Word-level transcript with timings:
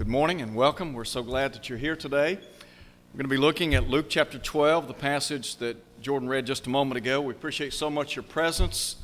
Good 0.00 0.08
morning 0.08 0.40
and 0.40 0.54
welcome. 0.54 0.94
We're 0.94 1.04
so 1.04 1.22
glad 1.22 1.52
that 1.52 1.68
you're 1.68 1.76
here 1.76 1.94
today. 1.94 2.36
We're 2.36 3.18
going 3.18 3.24
to 3.24 3.28
be 3.28 3.36
looking 3.36 3.74
at 3.74 3.90
Luke 3.90 4.06
chapter 4.08 4.38
12, 4.38 4.88
the 4.88 4.94
passage 4.94 5.56
that 5.56 5.76
Jordan 6.00 6.26
read 6.26 6.46
just 6.46 6.66
a 6.66 6.70
moment 6.70 6.96
ago. 6.96 7.20
We 7.20 7.34
appreciate 7.34 7.74
so 7.74 7.90
much 7.90 8.16
your 8.16 8.22
presence. 8.22 8.96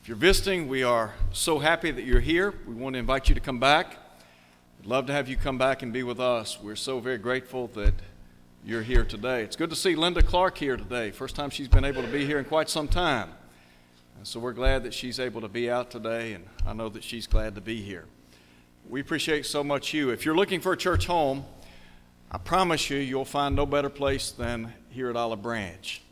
If 0.00 0.08
you're 0.08 0.16
visiting, 0.16 0.68
we 0.68 0.84
are 0.84 1.12
so 1.32 1.58
happy 1.58 1.90
that 1.90 2.04
you're 2.04 2.20
here. 2.20 2.54
We 2.66 2.72
want 2.72 2.94
to 2.94 2.98
invite 2.98 3.28
you 3.28 3.34
to 3.34 3.42
come 3.42 3.60
back. 3.60 3.98
We'd 4.80 4.88
love 4.88 5.04
to 5.08 5.12
have 5.12 5.28
you 5.28 5.36
come 5.36 5.58
back 5.58 5.82
and 5.82 5.92
be 5.92 6.02
with 6.02 6.18
us. 6.18 6.58
We're 6.62 6.76
so 6.76 6.98
very 6.98 7.18
grateful 7.18 7.66
that 7.74 7.92
you're 8.64 8.80
here 8.80 9.04
today. 9.04 9.42
It's 9.42 9.56
good 9.56 9.68
to 9.68 9.76
see 9.76 9.94
Linda 9.94 10.22
Clark 10.22 10.56
here 10.56 10.78
today. 10.78 11.10
First 11.10 11.36
time 11.36 11.50
she's 11.50 11.68
been 11.68 11.84
able 11.84 12.00
to 12.00 12.08
be 12.08 12.24
here 12.24 12.38
in 12.38 12.46
quite 12.46 12.70
some 12.70 12.88
time. 12.88 13.28
And 14.16 14.26
so 14.26 14.40
we're 14.40 14.54
glad 14.54 14.82
that 14.84 14.94
she's 14.94 15.20
able 15.20 15.42
to 15.42 15.48
be 15.48 15.70
out 15.70 15.90
today, 15.90 16.32
and 16.32 16.46
I 16.66 16.72
know 16.72 16.88
that 16.88 17.04
she's 17.04 17.26
glad 17.26 17.54
to 17.56 17.60
be 17.60 17.82
here. 17.82 18.06
We 18.88 19.00
appreciate 19.00 19.46
so 19.46 19.64
much 19.64 19.94
you. 19.94 20.10
If 20.10 20.24
you're 20.24 20.36
looking 20.36 20.60
for 20.60 20.72
a 20.72 20.76
church 20.76 21.06
home, 21.06 21.44
I 22.30 22.38
promise 22.38 22.90
you, 22.90 22.98
you'll 22.98 23.24
find 23.24 23.56
no 23.56 23.64
better 23.64 23.88
place 23.88 24.32
than 24.32 24.74
here 24.90 25.08
at 25.08 25.16
Olive 25.16 25.40
Branch. 25.40 26.02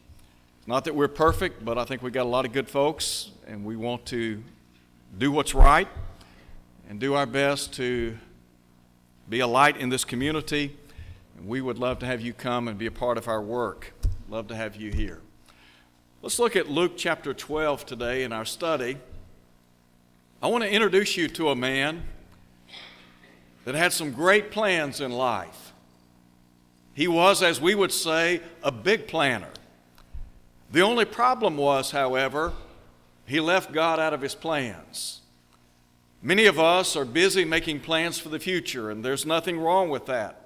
Not 0.66 0.84
that 0.84 0.94
we're 0.94 1.08
perfect, 1.08 1.64
but 1.64 1.78
I 1.78 1.84
think 1.84 2.02
we've 2.02 2.12
got 2.12 2.24
a 2.24 2.28
lot 2.28 2.46
of 2.46 2.52
good 2.52 2.68
folks, 2.68 3.30
and 3.46 3.64
we 3.64 3.76
want 3.76 4.06
to 4.06 4.42
do 5.18 5.32
what's 5.32 5.54
right 5.54 5.88
and 6.88 7.00
do 7.00 7.14
our 7.14 7.26
best 7.26 7.74
to 7.74 8.16
be 9.28 9.40
a 9.40 9.46
light 9.46 9.76
in 9.76 9.88
this 9.88 10.04
community. 10.04 10.76
And 11.36 11.48
we 11.48 11.60
would 11.60 11.78
love 11.78 11.98
to 11.98 12.06
have 12.06 12.20
you 12.20 12.32
come 12.32 12.68
and 12.68 12.78
be 12.78 12.86
a 12.86 12.92
part 12.92 13.18
of 13.18 13.28
our 13.28 13.42
work. 13.42 13.92
Love 14.28 14.46
to 14.48 14.56
have 14.56 14.76
you 14.76 14.92
here. 14.92 15.20
Let's 16.22 16.38
look 16.38 16.56
at 16.56 16.68
Luke 16.68 16.92
chapter 16.96 17.34
12 17.34 17.84
today 17.84 18.22
in 18.22 18.32
our 18.32 18.44
study. 18.44 18.98
I 20.42 20.46
want 20.46 20.64
to 20.64 20.70
introduce 20.70 21.16
you 21.16 21.28
to 21.28 21.50
a 21.50 21.56
man 21.56 22.04
that 23.64 23.74
had 23.74 23.92
some 23.92 24.12
great 24.12 24.50
plans 24.50 25.00
in 25.00 25.12
life. 25.12 25.72
He 26.94 27.08
was, 27.08 27.42
as 27.42 27.60
we 27.60 27.74
would 27.74 27.92
say, 27.92 28.40
a 28.62 28.72
big 28.72 29.06
planner. 29.06 29.50
The 30.72 30.82
only 30.82 31.04
problem 31.04 31.56
was, 31.56 31.90
however, 31.90 32.52
he 33.26 33.40
left 33.40 33.72
God 33.72 33.98
out 33.98 34.12
of 34.12 34.20
his 34.20 34.34
plans. 34.34 35.20
Many 36.22 36.46
of 36.46 36.58
us 36.58 36.96
are 36.96 37.04
busy 37.04 37.44
making 37.44 37.80
plans 37.80 38.18
for 38.18 38.28
the 38.28 38.38
future, 38.38 38.90
and 38.90 39.04
there's 39.04 39.24
nothing 39.24 39.58
wrong 39.58 39.88
with 39.88 40.06
that. 40.06 40.36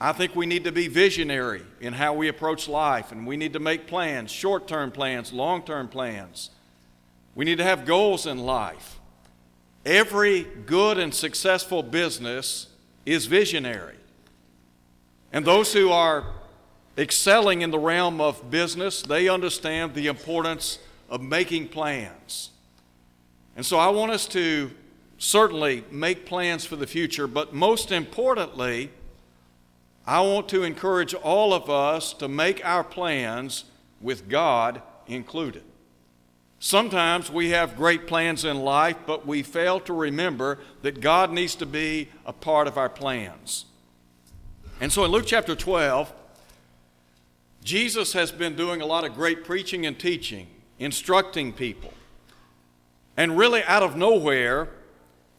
I 0.00 0.12
think 0.12 0.34
we 0.34 0.46
need 0.46 0.64
to 0.64 0.72
be 0.72 0.88
visionary 0.88 1.62
in 1.80 1.92
how 1.92 2.14
we 2.14 2.28
approach 2.28 2.68
life, 2.68 3.12
and 3.12 3.26
we 3.26 3.36
need 3.36 3.52
to 3.52 3.58
make 3.58 3.86
plans 3.86 4.30
short 4.30 4.66
term 4.66 4.90
plans, 4.90 5.32
long 5.32 5.62
term 5.62 5.88
plans. 5.88 6.50
We 7.34 7.44
need 7.44 7.58
to 7.58 7.64
have 7.64 7.84
goals 7.84 8.26
in 8.26 8.38
life. 8.38 8.99
Every 9.84 10.46
good 10.66 10.98
and 10.98 11.14
successful 11.14 11.82
business 11.82 12.68
is 13.06 13.26
visionary. 13.26 13.96
And 15.32 15.44
those 15.44 15.72
who 15.72 15.90
are 15.90 16.24
excelling 16.98 17.62
in 17.62 17.70
the 17.70 17.78
realm 17.78 18.20
of 18.20 18.50
business, 18.50 19.02
they 19.02 19.28
understand 19.28 19.94
the 19.94 20.06
importance 20.06 20.78
of 21.08 21.22
making 21.22 21.68
plans. 21.68 22.50
And 23.56 23.64
so 23.64 23.78
I 23.78 23.88
want 23.88 24.12
us 24.12 24.26
to 24.28 24.70
certainly 25.18 25.84
make 25.90 26.26
plans 26.26 26.64
for 26.64 26.76
the 26.76 26.86
future, 26.86 27.26
but 27.26 27.54
most 27.54 27.90
importantly, 27.90 28.90
I 30.06 30.20
want 30.20 30.48
to 30.50 30.62
encourage 30.62 31.14
all 31.14 31.52
of 31.52 31.70
us 31.70 32.12
to 32.14 32.28
make 32.28 32.64
our 32.64 32.84
plans 32.84 33.64
with 34.00 34.28
God 34.28 34.82
included. 35.06 35.62
Sometimes 36.62 37.30
we 37.30 37.50
have 37.50 37.74
great 37.74 38.06
plans 38.06 38.44
in 38.44 38.60
life, 38.60 38.98
but 39.06 39.26
we 39.26 39.42
fail 39.42 39.80
to 39.80 39.94
remember 39.94 40.58
that 40.82 41.00
God 41.00 41.32
needs 41.32 41.54
to 41.56 41.66
be 41.66 42.10
a 42.26 42.34
part 42.34 42.68
of 42.68 42.76
our 42.76 42.90
plans. 42.90 43.64
And 44.78 44.92
so 44.92 45.04
in 45.06 45.10
Luke 45.10 45.24
chapter 45.26 45.56
12, 45.56 46.12
Jesus 47.64 48.12
has 48.12 48.30
been 48.30 48.56
doing 48.56 48.82
a 48.82 48.86
lot 48.86 49.04
of 49.04 49.14
great 49.14 49.42
preaching 49.42 49.86
and 49.86 49.98
teaching, 49.98 50.48
instructing 50.78 51.54
people. 51.54 51.94
And 53.16 53.38
really, 53.38 53.64
out 53.64 53.82
of 53.82 53.96
nowhere, 53.96 54.68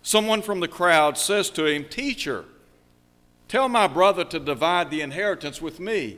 someone 0.02 0.42
from 0.42 0.60
the 0.60 0.68
crowd 0.68 1.20
says 1.20 1.52
to 1.52 1.66
him, 1.66 1.86
Teacher, 1.86 2.46
Tell 3.48 3.68
my 3.68 3.86
brother 3.86 4.24
to 4.24 4.40
divide 4.40 4.90
the 4.90 5.02
inheritance 5.02 5.62
with 5.62 5.80
me. 5.80 6.18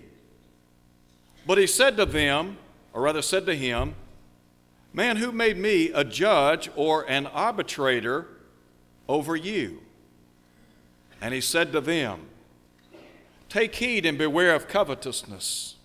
But 1.47 1.57
he 1.57 1.65
said 1.65 1.97
to 1.97 2.05
them, 2.05 2.57
or 2.93 3.01
rather 3.01 3.23
said 3.23 3.47
to 3.47 3.55
him, 3.55 3.95
Man, 4.93 5.17
who 5.17 5.31
made 5.31 5.57
me 5.57 5.91
a 5.91 6.03
judge 6.03 6.69
or 6.75 7.03
an 7.09 7.25
arbitrator 7.25 8.27
over 9.09 9.35
you? 9.35 9.81
And 11.19 11.33
he 11.33 11.41
said 11.41 11.71
to 11.71 11.81
them, 11.81 12.27
Take 13.49 13.75
heed 13.75 14.05
and 14.05 14.17
beware 14.17 14.55
of 14.55 14.67
covetousness, 14.67 15.75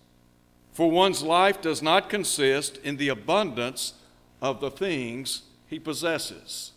for 0.71 0.91
one's 0.91 1.23
life 1.23 1.61
does 1.61 1.81
not 1.81 2.09
consist 2.09 2.77
in 2.77 2.97
the 2.97 3.09
abundance 3.09 3.93
of 4.41 4.61
the 4.61 4.71
things 4.71 5.43
he 5.67 5.79
possesses. 5.79 6.71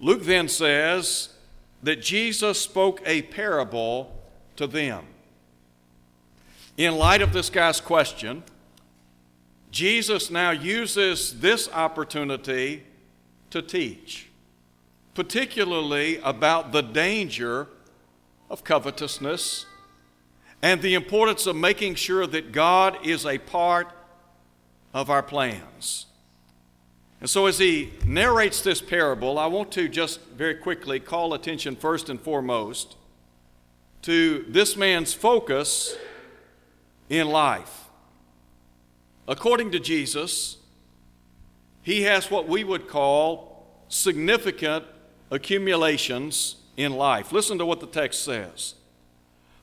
Luke 0.00 0.22
then 0.24 0.48
says, 0.48 1.30
that 1.82 2.00
Jesus 2.00 2.60
spoke 2.60 3.02
a 3.04 3.22
parable 3.22 4.16
to 4.56 4.66
them. 4.66 5.04
In 6.76 6.96
light 6.96 7.20
of 7.20 7.32
this 7.32 7.50
guy's 7.50 7.80
question, 7.80 8.44
Jesus 9.72 10.30
now 10.30 10.50
uses 10.50 11.40
this 11.40 11.68
opportunity 11.70 12.82
to 13.48 13.62
teach, 13.62 14.28
particularly 15.14 16.18
about 16.18 16.72
the 16.72 16.82
danger 16.82 17.68
of 18.50 18.64
covetousness 18.64 19.64
and 20.60 20.82
the 20.82 20.92
importance 20.92 21.46
of 21.46 21.56
making 21.56 21.94
sure 21.94 22.26
that 22.26 22.52
God 22.52 22.98
is 23.04 23.24
a 23.24 23.38
part 23.38 23.90
of 24.92 25.08
our 25.08 25.22
plans. 25.22 26.04
And 27.20 27.30
so, 27.30 27.46
as 27.46 27.58
he 27.58 27.94
narrates 28.04 28.60
this 28.60 28.82
parable, 28.82 29.38
I 29.38 29.46
want 29.46 29.72
to 29.72 29.88
just 29.88 30.20
very 30.32 30.54
quickly 30.54 31.00
call 31.00 31.32
attention 31.32 31.76
first 31.76 32.10
and 32.10 32.20
foremost 32.20 32.96
to 34.02 34.44
this 34.48 34.76
man's 34.76 35.14
focus 35.14 35.96
in 37.08 37.28
life. 37.28 37.81
According 39.28 39.70
to 39.72 39.80
Jesus, 39.80 40.58
he 41.82 42.02
has 42.02 42.30
what 42.30 42.48
we 42.48 42.64
would 42.64 42.88
call 42.88 43.66
significant 43.88 44.84
accumulations 45.30 46.56
in 46.76 46.92
life. 46.92 47.32
Listen 47.32 47.58
to 47.58 47.66
what 47.66 47.80
the 47.80 47.86
text 47.86 48.24
says 48.24 48.74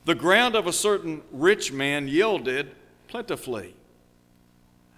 The 0.06 0.16
ground 0.16 0.56
of 0.56 0.68
a 0.68 0.74
certain 0.74 1.22
rich 1.31 1.72
man 1.72 2.08
yielded 2.08 2.75
plentifully. 3.08 3.75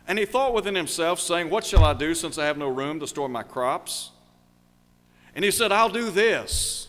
And 0.07 0.17
he 0.19 0.25
thought 0.25 0.53
within 0.53 0.75
himself, 0.75 1.19
saying, 1.19 1.49
What 1.49 1.65
shall 1.65 1.85
I 1.85 1.93
do 1.93 2.13
since 2.13 2.37
I 2.37 2.45
have 2.45 2.57
no 2.57 2.67
room 2.67 2.99
to 2.99 3.07
store 3.07 3.29
my 3.29 3.43
crops? 3.43 4.11
And 5.35 5.45
he 5.45 5.51
said, 5.51 5.71
I'll 5.71 5.89
do 5.89 6.11
this 6.11 6.87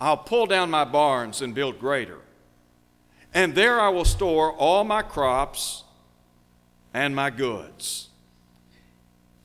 I'll 0.00 0.16
pull 0.16 0.46
down 0.46 0.70
my 0.70 0.84
barns 0.84 1.40
and 1.40 1.54
build 1.54 1.78
greater. 1.78 2.18
And 3.32 3.54
there 3.54 3.80
I 3.80 3.88
will 3.88 4.04
store 4.04 4.52
all 4.52 4.84
my 4.84 5.02
crops 5.02 5.84
and 6.96 7.14
my 7.14 7.28
goods. 7.28 8.08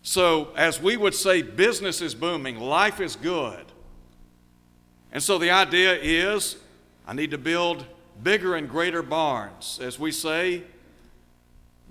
So, 0.04 0.54
as 0.56 0.82
we 0.82 0.96
would 0.96 1.14
say, 1.14 1.42
business 1.42 2.02
is 2.02 2.16
booming, 2.16 2.58
life 2.58 3.02
is 3.02 3.18
good. 3.18 3.66
And 5.12 5.22
so 5.22 5.38
the 5.38 5.52
idea 5.52 6.00
is 6.02 6.56
I 7.06 7.14
need 7.14 7.32
to 7.32 7.38
build 7.38 7.86
bigger 8.24 8.56
and 8.56 8.70
greater 8.70 9.04
barns. 9.04 9.80
As 9.84 10.00
we 10.00 10.12
say, 10.12 10.64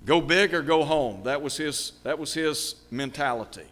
Go 0.03 0.19
big 0.19 0.55
or 0.55 0.63
go 0.63 0.83
home. 0.83 1.21
That 1.25 1.43
was 1.43 1.57
his, 1.57 1.93
that 2.01 2.17
was 2.17 2.33
his 2.33 2.73
mentality. 2.89 3.67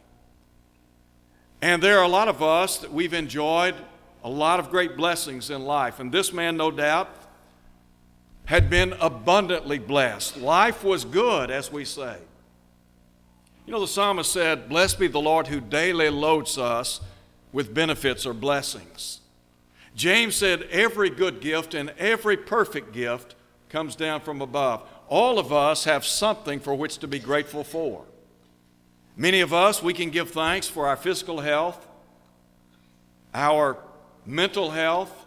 And 1.59 1.81
there 1.81 1.97
are 1.97 2.03
a 2.03 2.09
lot 2.09 2.27
of 2.27 2.43
us 2.43 2.77
that 2.77 2.93
we've 2.93 3.15
enjoyed 3.15 3.73
a 4.23 4.29
lot 4.29 4.59
of 4.59 4.69
great 4.69 4.95
blessings 4.95 5.49
in 5.49 5.65
life. 5.65 5.99
And 5.99 6.11
this 6.11 6.31
man, 6.31 6.55
no 6.55 6.69
doubt, 6.69 7.09
had 8.49 8.69
been 8.69 8.93
abundantly 8.99 9.77
blessed. 9.77 10.37
Life 10.37 10.83
was 10.83 11.05
good, 11.05 11.51
as 11.51 11.71
we 11.71 11.85
say. 11.85 12.17
You 13.65 13.73
know, 13.73 13.79
the 13.79 13.87
psalmist 13.87 14.31
said, 14.31 14.67
Blessed 14.67 14.97
be 14.97 15.07
the 15.07 15.19
Lord 15.19 15.47
who 15.47 15.61
daily 15.61 16.09
loads 16.09 16.57
us 16.57 16.99
with 17.53 17.73
benefits 17.73 18.25
or 18.25 18.33
blessings. 18.33 19.21
James 19.95 20.35
said, 20.35 20.63
Every 20.71 21.11
good 21.11 21.41
gift 21.41 21.75
and 21.75 21.91
every 21.99 22.35
perfect 22.35 22.91
gift 22.91 23.35
comes 23.69 23.95
down 23.95 24.21
from 24.21 24.41
above 24.41 24.83
all 25.09 25.39
of 25.39 25.51
us 25.51 25.85
have 25.85 26.05
something 26.05 26.59
for 26.59 26.75
which 26.75 26.99
to 26.99 27.07
be 27.07 27.19
grateful 27.19 27.63
for. 27.63 28.05
Many 29.17 29.41
of 29.41 29.53
us, 29.53 29.83
we 29.83 29.93
can 29.93 30.11
give 30.11 30.29
thanks 30.29 30.67
for 30.67 30.87
our 30.87 30.95
physical 30.95 31.41
health, 31.41 31.85
our 33.33 33.77
mental 34.25 34.69
health, 34.71 35.18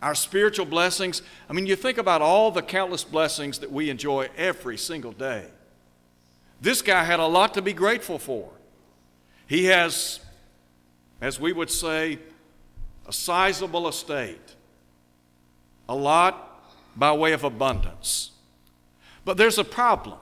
our 0.00 0.14
spiritual 0.14 0.66
blessings. 0.66 1.22
I 1.48 1.52
mean, 1.52 1.66
you 1.66 1.76
think 1.76 1.98
about 1.98 2.22
all 2.22 2.50
the 2.50 2.62
countless 2.62 3.04
blessings 3.04 3.58
that 3.58 3.72
we 3.72 3.90
enjoy 3.90 4.28
every 4.36 4.78
single 4.78 5.12
day. 5.12 5.46
This 6.60 6.82
guy 6.82 7.04
had 7.04 7.20
a 7.20 7.26
lot 7.26 7.54
to 7.54 7.62
be 7.62 7.72
grateful 7.72 8.18
for. 8.18 8.50
He 9.46 9.66
has, 9.66 10.20
as 11.20 11.40
we 11.40 11.52
would 11.52 11.70
say, 11.70 12.18
a 13.06 13.12
sizable 13.12 13.88
estate, 13.88 14.54
a 15.88 15.94
lot 15.94 16.62
by 16.94 17.12
way 17.12 17.32
of 17.32 17.44
abundance. 17.44 18.32
But 19.24 19.36
there's 19.36 19.58
a 19.58 19.64
problem. 19.64 20.18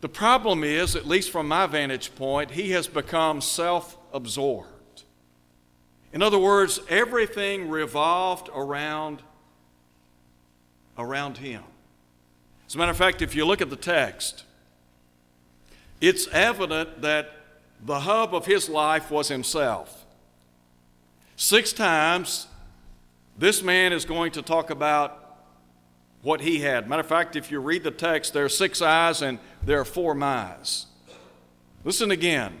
The 0.00 0.08
problem 0.08 0.64
is, 0.64 0.96
at 0.96 1.06
least 1.06 1.30
from 1.30 1.48
my 1.48 1.66
vantage 1.66 2.14
point, 2.14 2.52
he 2.52 2.70
has 2.70 2.86
become 2.86 3.40
self 3.40 3.96
absorbed. 4.12 4.68
In 6.12 6.22
other 6.22 6.38
words, 6.38 6.80
everything 6.88 7.70
revolved 7.70 8.50
around, 8.54 9.22
around 10.98 11.38
him. 11.38 11.62
As 12.66 12.74
a 12.74 12.78
matter 12.78 12.90
of 12.90 12.96
fact, 12.96 13.22
if 13.22 13.34
you 13.34 13.46
look 13.46 13.60
at 13.60 13.70
the 13.70 13.76
text, 13.76 14.44
it's 16.00 16.28
evident 16.28 17.02
that 17.02 17.30
the 17.84 18.00
hub 18.00 18.34
of 18.34 18.46
his 18.46 18.68
life 18.68 19.10
was 19.10 19.28
himself. 19.28 20.04
Six 21.36 21.72
times, 21.72 22.46
this 23.38 23.62
man 23.62 23.92
is 23.92 24.04
going 24.04 24.32
to 24.32 24.42
talk 24.42 24.70
about 24.70 25.18
what 26.22 26.40
he 26.40 26.60
had. 26.60 26.88
Matter 26.88 27.00
of 27.00 27.06
fact, 27.06 27.36
if 27.36 27.50
you 27.50 27.58
read 27.58 27.82
the 27.82 27.90
text, 27.90 28.32
there 28.32 28.44
are 28.44 28.50
six 28.50 28.80
eyes 28.80 29.22
and 29.22 29.38
there 29.64 29.80
are 29.80 29.84
four 29.84 30.14
mice. 30.14 30.86
Listen 31.84 32.10
again. 32.10 32.58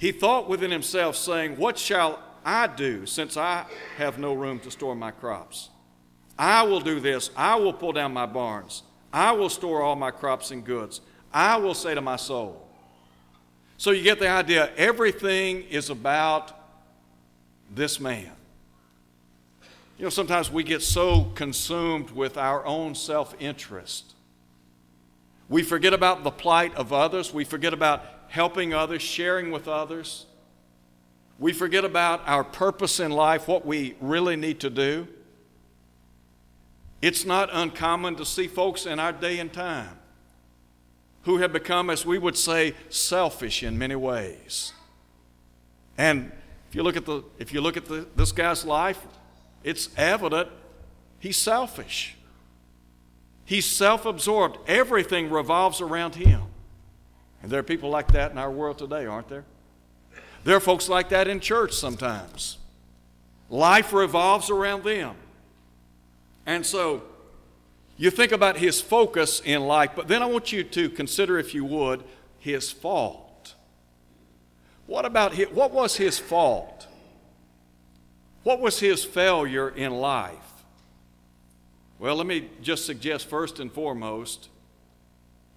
He 0.00 0.12
thought 0.12 0.48
within 0.48 0.70
himself, 0.70 1.14
saying, 1.14 1.58
What 1.58 1.78
shall 1.78 2.22
I 2.42 2.68
do 2.68 3.04
since 3.04 3.36
I 3.36 3.66
have 3.98 4.18
no 4.18 4.32
room 4.32 4.58
to 4.60 4.70
store 4.70 4.94
my 4.94 5.10
crops? 5.10 5.68
I 6.38 6.62
will 6.62 6.80
do 6.80 7.00
this. 7.00 7.28
I 7.36 7.56
will 7.56 7.74
pull 7.74 7.92
down 7.92 8.14
my 8.14 8.24
barns. 8.24 8.82
I 9.12 9.32
will 9.32 9.50
store 9.50 9.82
all 9.82 9.96
my 9.96 10.10
crops 10.10 10.52
and 10.52 10.64
goods. 10.64 11.02
I 11.34 11.58
will 11.58 11.74
say 11.74 11.94
to 11.94 12.00
my 12.00 12.16
soul. 12.16 12.66
So 13.76 13.90
you 13.90 14.02
get 14.02 14.18
the 14.18 14.28
idea. 14.28 14.72
Everything 14.74 15.64
is 15.64 15.90
about 15.90 16.58
this 17.70 18.00
man. 18.00 18.32
You 19.98 20.04
know, 20.04 20.08
sometimes 20.08 20.50
we 20.50 20.62
get 20.62 20.80
so 20.80 21.24
consumed 21.34 22.10
with 22.12 22.38
our 22.38 22.64
own 22.64 22.94
self 22.94 23.34
interest. 23.38 24.14
We 25.50 25.62
forget 25.62 25.92
about 25.92 26.24
the 26.24 26.30
plight 26.30 26.74
of 26.74 26.90
others. 26.90 27.34
We 27.34 27.44
forget 27.44 27.74
about 27.74 28.02
helping 28.30 28.72
others, 28.72 29.02
sharing 29.02 29.50
with 29.50 29.66
others. 29.66 30.24
We 31.38 31.52
forget 31.52 31.84
about 31.84 32.22
our 32.26 32.44
purpose 32.44 33.00
in 33.00 33.10
life, 33.10 33.48
what 33.48 33.66
we 33.66 33.96
really 34.00 34.36
need 34.36 34.60
to 34.60 34.70
do. 34.70 35.08
It's 37.02 37.24
not 37.24 37.50
uncommon 37.52 38.16
to 38.16 38.24
see 38.24 38.46
folks 38.46 38.86
in 38.86 39.00
our 39.00 39.12
day 39.12 39.40
and 39.40 39.52
time 39.52 39.98
who 41.22 41.38
have 41.38 41.52
become, 41.52 41.90
as 41.90 42.06
we 42.06 42.18
would 42.18 42.36
say, 42.36 42.74
selfish 42.88 43.62
in 43.62 43.76
many 43.76 43.96
ways. 43.96 44.72
And 45.98 46.30
if 46.68 46.74
you 46.76 46.84
look 46.84 46.96
at, 46.96 47.06
the, 47.06 47.24
if 47.38 47.52
you 47.52 47.60
look 47.60 47.76
at 47.76 47.86
the, 47.86 48.06
this 48.14 48.30
guy's 48.30 48.64
life, 48.64 49.04
it's 49.64 49.88
evident 49.96 50.48
he's 51.18 51.36
selfish. 51.36 52.16
He's 53.44 53.66
self 53.66 54.06
absorbed. 54.06 54.58
Everything 54.68 55.30
revolves 55.30 55.80
around 55.80 56.14
him. 56.14 56.42
And 57.42 57.50
there 57.50 57.60
are 57.60 57.64
people 57.64 57.90
like 57.90 58.12
that 58.12 58.32
in 58.32 58.38
our 58.38 58.50
world 58.50 58.78
today, 58.78 59.06
aren't 59.06 59.28
there? 59.28 59.44
There 60.44 60.56
are 60.56 60.60
folks 60.60 60.88
like 60.88 61.08
that 61.10 61.28
in 61.28 61.40
church 61.40 61.72
sometimes. 61.72 62.58
Life 63.48 63.92
revolves 63.92 64.50
around 64.50 64.84
them. 64.84 65.14
And 66.46 66.64
so 66.64 67.02
you 67.96 68.10
think 68.10 68.32
about 68.32 68.56
his 68.56 68.80
focus 68.80 69.40
in 69.44 69.62
life, 69.62 69.90
but 69.94 70.08
then 70.08 70.22
I 70.22 70.26
want 70.26 70.52
you 70.52 70.64
to 70.64 70.88
consider, 70.88 71.38
if 71.38 71.54
you 71.54 71.64
would, 71.64 72.02
his 72.38 72.70
fault. 72.70 73.54
What 74.86 75.04
about 75.04 75.34
his, 75.34 75.48
what 75.48 75.70
was 75.72 75.96
his 75.96 76.18
fault? 76.18 76.86
What 78.42 78.60
was 78.60 78.80
his 78.80 79.04
failure 79.04 79.68
in 79.68 79.92
life? 79.92 80.36
Well, 81.98 82.16
let 82.16 82.26
me 82.26 82.48
just 82.62 82.86
suggest 82.86 83.26
first 83.26 83.60
and 83.60 83.70
foremost, 83.70 84.48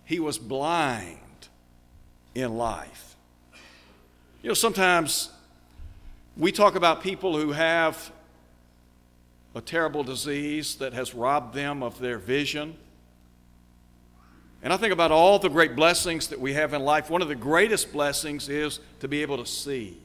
he 0.03 0.19
was 0.19 0.37
blind 0.37 1.19
in 2.35 2.57
life. 2.57 3.15
You 4.41 4.49
know, 4.49 4.53
sometimes 4.53 5.29
we 6.35 6.51
talk 6.51 6.75
about 6.75 7.01
people 7.01 7.37
who 7.37 7.51
have 7.51 8.11
a 9.55 9.61
terrible 9.61 10.03
disease 10.03 10.75
that 10.75 10.93
has 10.93 11.13
robbed 11.13 11.53
them 11.53 11.83
of 11.83 11.99
their 11.99 12.17
vision. 12.17 12.75
And 14.63 14.73
I 14.73 14.77
think 14.77 14.93
about 14.93 15.11
all 15.11 15.39
the 15.39 15.49
great 15.49 15.75
blessings 15.75 16.27
that 16.27 16.39
we 16.39 16.53
have 16.53 16.73
in 16.73 16.83
life. 16.83 17.09
One 17.09 17.21
of 17.21 17.27
the 17.27 17.35
greatest 17.35 17.91
blessings 17.91 18.49
is 18.49 18.79
to 19.01 19.07
be 19.07 19.21
able 19.21 19.37
to 19.37 19.45
see. 19.45 19.97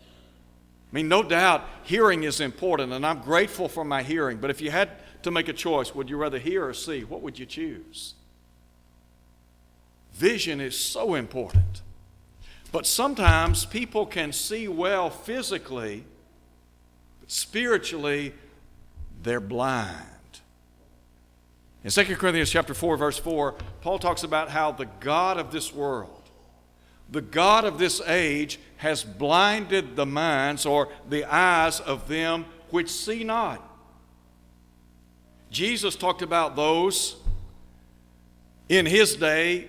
I 0.00 0.94
mean, 0.94 1.08
no 1.08 1.22
doubt 1.22 1.64
hearing 1.82 2.22
is 2.22 2.40
important, 2.40 2.92
and 2.92 3.04
I'm 3.04 3.20
grateful 3.20 3.68
for 3.68 3.84
my 3.84 4.02
hearing. 4.02 4.38
But 4.38 4.50
if 4.50 4.60
you 4.60 4.70
had 4.70 4.90
to 5.22 5.30
make 5.30 5.48
a 5.48 5.52
choice, 5.52 5.94
would 5.94 6.08
you 6.08 6.16
rather 6.16 6.38
hear 6.38 6.66
or 6.66 6.74
see? 6.74 7.04
What 7.04 7.22
would 7.22 7.38
you 7.38 7.46
choose? 7.46 8.14
Vision 10.16 10.62
is 10.62 10.78
so 10.78 11.14
important. 11.14 11.82
But 12.72 12.86
sometimes 12.86 13.66
people 13.66 14.06
can 14.06 14.32
see 14.32 14.66
well 14.66 15.10
physically, 15.10 16.04
but 17.20 17.30
spiritually, 17.30 18.32
they're 19.22 19.40
blind. 19.40 20.06
In 21.84 21.90
2 21.90 22.16
Corinthians 22.16 22.50
chapter 22.50 22.72
4, 22.72 22.96
verse 22.96 23.18
4, 23.18 23.56
Paul 23.82 23.98
talks 23.98 24.22
about 24.22 24.48
how 24.48 24.72
the 24.72 24.86
God 25.00 25.36
of 25.36 25.52
this 25.52 25.72
world, 25.74 26.22
the 27.12 27.20
God 27.20 27.66
of 27.66 27.78
this 27.78 28.00
age 28.00 28.58
has 28.78 29.04
blinded 29.04 29.96
the 29.96 30.06
minds 30.06 30.64
or 30.64 30.88
the 31.10 31.24
eyes 31.26 31.78
of 31.78 32.08
them 32.08 32.46
which 32.70 32.88
see 32.88 33.22
not. 33.22 33.62
Jesus 35.50 35.94
talked 35.94 36.22
about 36.22 36.56
those 36.56 37.16
in 38.70 38.86
his 38.86 39.14
day 39.14 39.68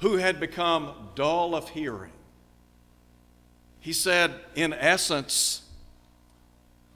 who 0.00 0.16
had 0.16 0.38
become 0.40 0.92
dull 1.14 1.54
of 1.54 1.70
hearing. 1.70 2.12
He 3.80 3.92
said, 3.92 4.34
in 4.54 4.72
essence, 4.72 5.62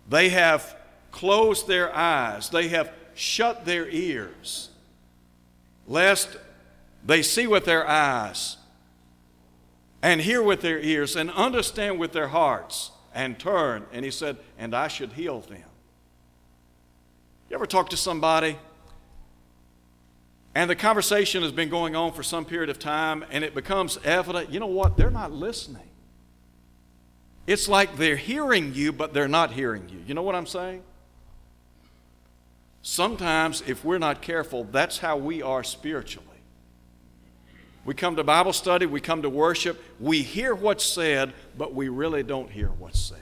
they 0.08 0.31
have 0.31 0.76
closed 1.12 1.67
their 1.67 1.94
eyes, 1.94 2.50
they 2.50 2.69
have 2.69 2.93
shut 3.14 3.64
their 3.64 3.88
ears, 3.88 4.70
lest 5.87 6.37
they 7.05 7.23
see 7.23 7.47
with 7.47 7.64
their 7.64 7.87
eyes 7.88 8.56
and 10.03 10.20
hear 10.20 10.43
with 10.43 10.61
their 10.61 10.79
ears 10.79 11.17
and 11.17 11.31
understand 11.31 11.99
with 11.99 12.12
their 12.12 12.29
hearts 12.29 12.91
and 13.14 13.38
turn. 13.38 13.85
And 13.93 14.05
he 14.05 14.11
said, 14.11 14.37
and 14.58 14.75
I 14.75 14.88
should 14.88 15.12
heal 15.12 15.41
them. 15.41 15.62
You 17.48 17.56
ever 17.56 17.67
talk 17.67 17.91
to 17.91 17.96
somebody 17.96 18.58
and 20.55 20.69
the 20.69 20.77
conversation 20.77 21.43
has 21.43 21.53
been 21.53 21.69
going 21.69 21.95
on 21.95 22.13
for 22.13 22.23
some 22.23 22.45
period 22.45 22.71
of 22.71 22.79
time 22.79 23.25
and 23.31 23.45
it 23.45 23.55
becomes 23.55 23.99
evident, 24.05 24.51
you 24.51 24.59
know 24.59 24.67
what, 24.67 24.97
they're 24.97 25.11
not 25.11 25.33
listening. 25.33 25.89
It's 27.47 27.69
like 27.69 27.97
they're 27.97 28.17
hearing 28.17 28.75
you, 28.75 28.93
but 28.93 29.15
they're 29.15 29.29
not 29.29 29.53
hearing 29.53 29.89
you. 29.89 30.03
You 30.07 30.15
know 30.15 30.23
what 30.23 30.35
I'm 30.35 30.47
saying? 30.47 30.83
Sometimes, 32.83 33.63
if 33.67 33.85
we're 33.85 33.99
not 33.99 34.23
careful, 34.23 34.65
that's 34.65 34.99
how 34.99 35.17
we 35.17 35.43
are 35.43 35.63
spiritually. 35.63 36.27
We 37.85 37.95
come 37.95 38.17
to 38.17 38.25
Bible 38.25 38.53
study, 38.53 38.87
we 38.87 39.01
come 39.01 39.23
to 39.23 39.31
worship, 39.31 39.83
we 39.99 40.23
hear 40.23 40.55
what's 40.55 40.85
said, 40.85 41.33
but 41.57 41.75
we 41.75 41.89
really 41.89 42.23
don't 42.23 42.51
hear 42.51 42.69
what's 42.69 43.01
said. 43.01 43.19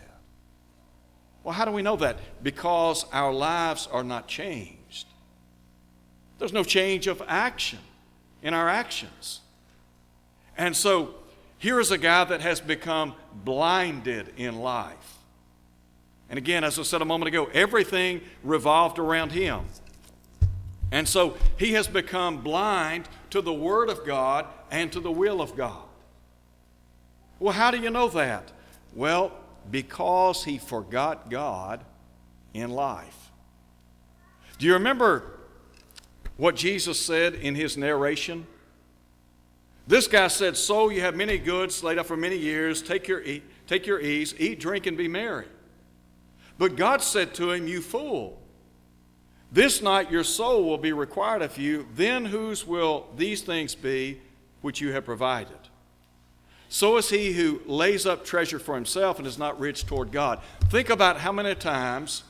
Well, 1.44 1.54
how 1.54 1.64
do 1.64 1.70
we 1.72 1.82
know 1.82 1.96
that? 1.96 2.18
Because 2.42 3.04
our 3.12 3.32
lives 3.32 3.88
are 3.90 4.04
not 4.04 4.28
changed. 4.28 4.77
There's 6.38 6.52
no 6.52 6.64
change 6.64 7.06
of 7.06 7.22
action 7.26 7.80
in 8.42 8.54
our 8.54 8.68
actions. 8.68 9.40
And 10.56 10.76
so, 10.76 11.14
here 11.58 11.80
is 11.80 11.90
a 11.90 11.98
guy 11.98 12.24
that 12.24 12.40
has 12.40 12.60
become 12.60 13.14
blinded 13.34 14.32
in 14.36 14.60
life. 14.60 15.18
And 16.30 16.38
again, 16.38 16.62
as 16.62 16.78
I 16.78 16.82
said 16.82 17.02
a 17.02 17.04
moment 17.04 17.28
ago, 17.28 17.46
everything 17.52 18.20
revolved 18.44 18.98
around 18.98 19.32
him. 19.32 19.64
And 20.90 21.08
so 21.08 21.36
he 21.56 21.72
has 21.72 21.88
become 21.88 22.42
blind 22.42 23.08
to 23.30 23.40
the 23.40 23.52
Word 23.52 23.88
of 23.88 24.06
God 24.06 24.46
and 24.70 24.92
to 24.92 25.00
the 25.00 25.10
will 25.10 25.40
of 25.40 25.56
God. 25.56 25.82
Well, 27.40 27.52
how 27.52 27.70
do 27.70 27.78
you 27.78 27.90
know 27.90 28.08
that? 28.08 28.52
Well, 28.94 29.32
because 29.70 30.44
he 30.44 30.58
forgot 30.58 31.30
God 31.30 31.84
in 32.54 32.70
life. 32.70 33.30
Do 34.58 34.66
you 34.66 34.74
remember 34.74 35.37
what 36.38 36.56
Jesus 36.56 36.98
said 36.98 37.34
in 37.34 37.54
his 37.54 37.76
narration? 37.76 38.46
This 39.86 40.08
guy 40.08 40.28
said, 40.28 40.56
So 40.56 40.88
you 40.88 41.02
have 41.02 41.14
many 41.14 41.36
goods 41.36 41.82
laid 41.84 41.98
up 41.98 42.06
for 42.06 42.16
many 42.16 42.38
years, 42.38 42.80
take 42.80 43.06
your, 43.06 43.20
eat, 43.20 43.42
take 43.66 43.86
your 43.86 44.00
ease, 44.00 44.34
eat, 44.38 44.58
drink, 44.58 44.86
and 44.86 44.96
be 44.96 45.08
merry. 45.08 45.46
But 46.56 46.76
God 46.76 47.02
said 47.02 47.34
to 47.34 47.50
him, 47.50 47.68
You 47.68 47.82
fool. 47.82 48.40
This 49.52 49.82
night 49.82 50.10
your 50.10 50.24
soul 50.24 50.64
will 50.64 50.78
be 50.78 50.92
required 50.92 51.42
of 51.42 51.58
you. 51.58 51.86
Then 51.94 52.24
whose 52.24 52.66
will 52.66 53.08
these 53.16 53.42
things 53.42 53.74
be 53.74 54.20
which 54.62 54.80
you 54.80 54.92
have 54.92 55.04
provided? 55.04 55.58
so 56.68 56.98
is 56.98 57.08
he 57.08 57.32
who 57.32 57.62
lays 57.66 58.04
up 58.04 58.24
treasure 58.24 58.58
for 58.58 58.74
himself 58.74 59.18
and 59.18 59.26
is 59.26 59.38
not 59.38 59.58
rich 59.58 59.86
toward 59.86 60.12
God. 60.12 60.40
Think 60.68 60.90
about 60.90 61.18
how 61.18 61.32
many 61.32 61.54
times 61.54 62.24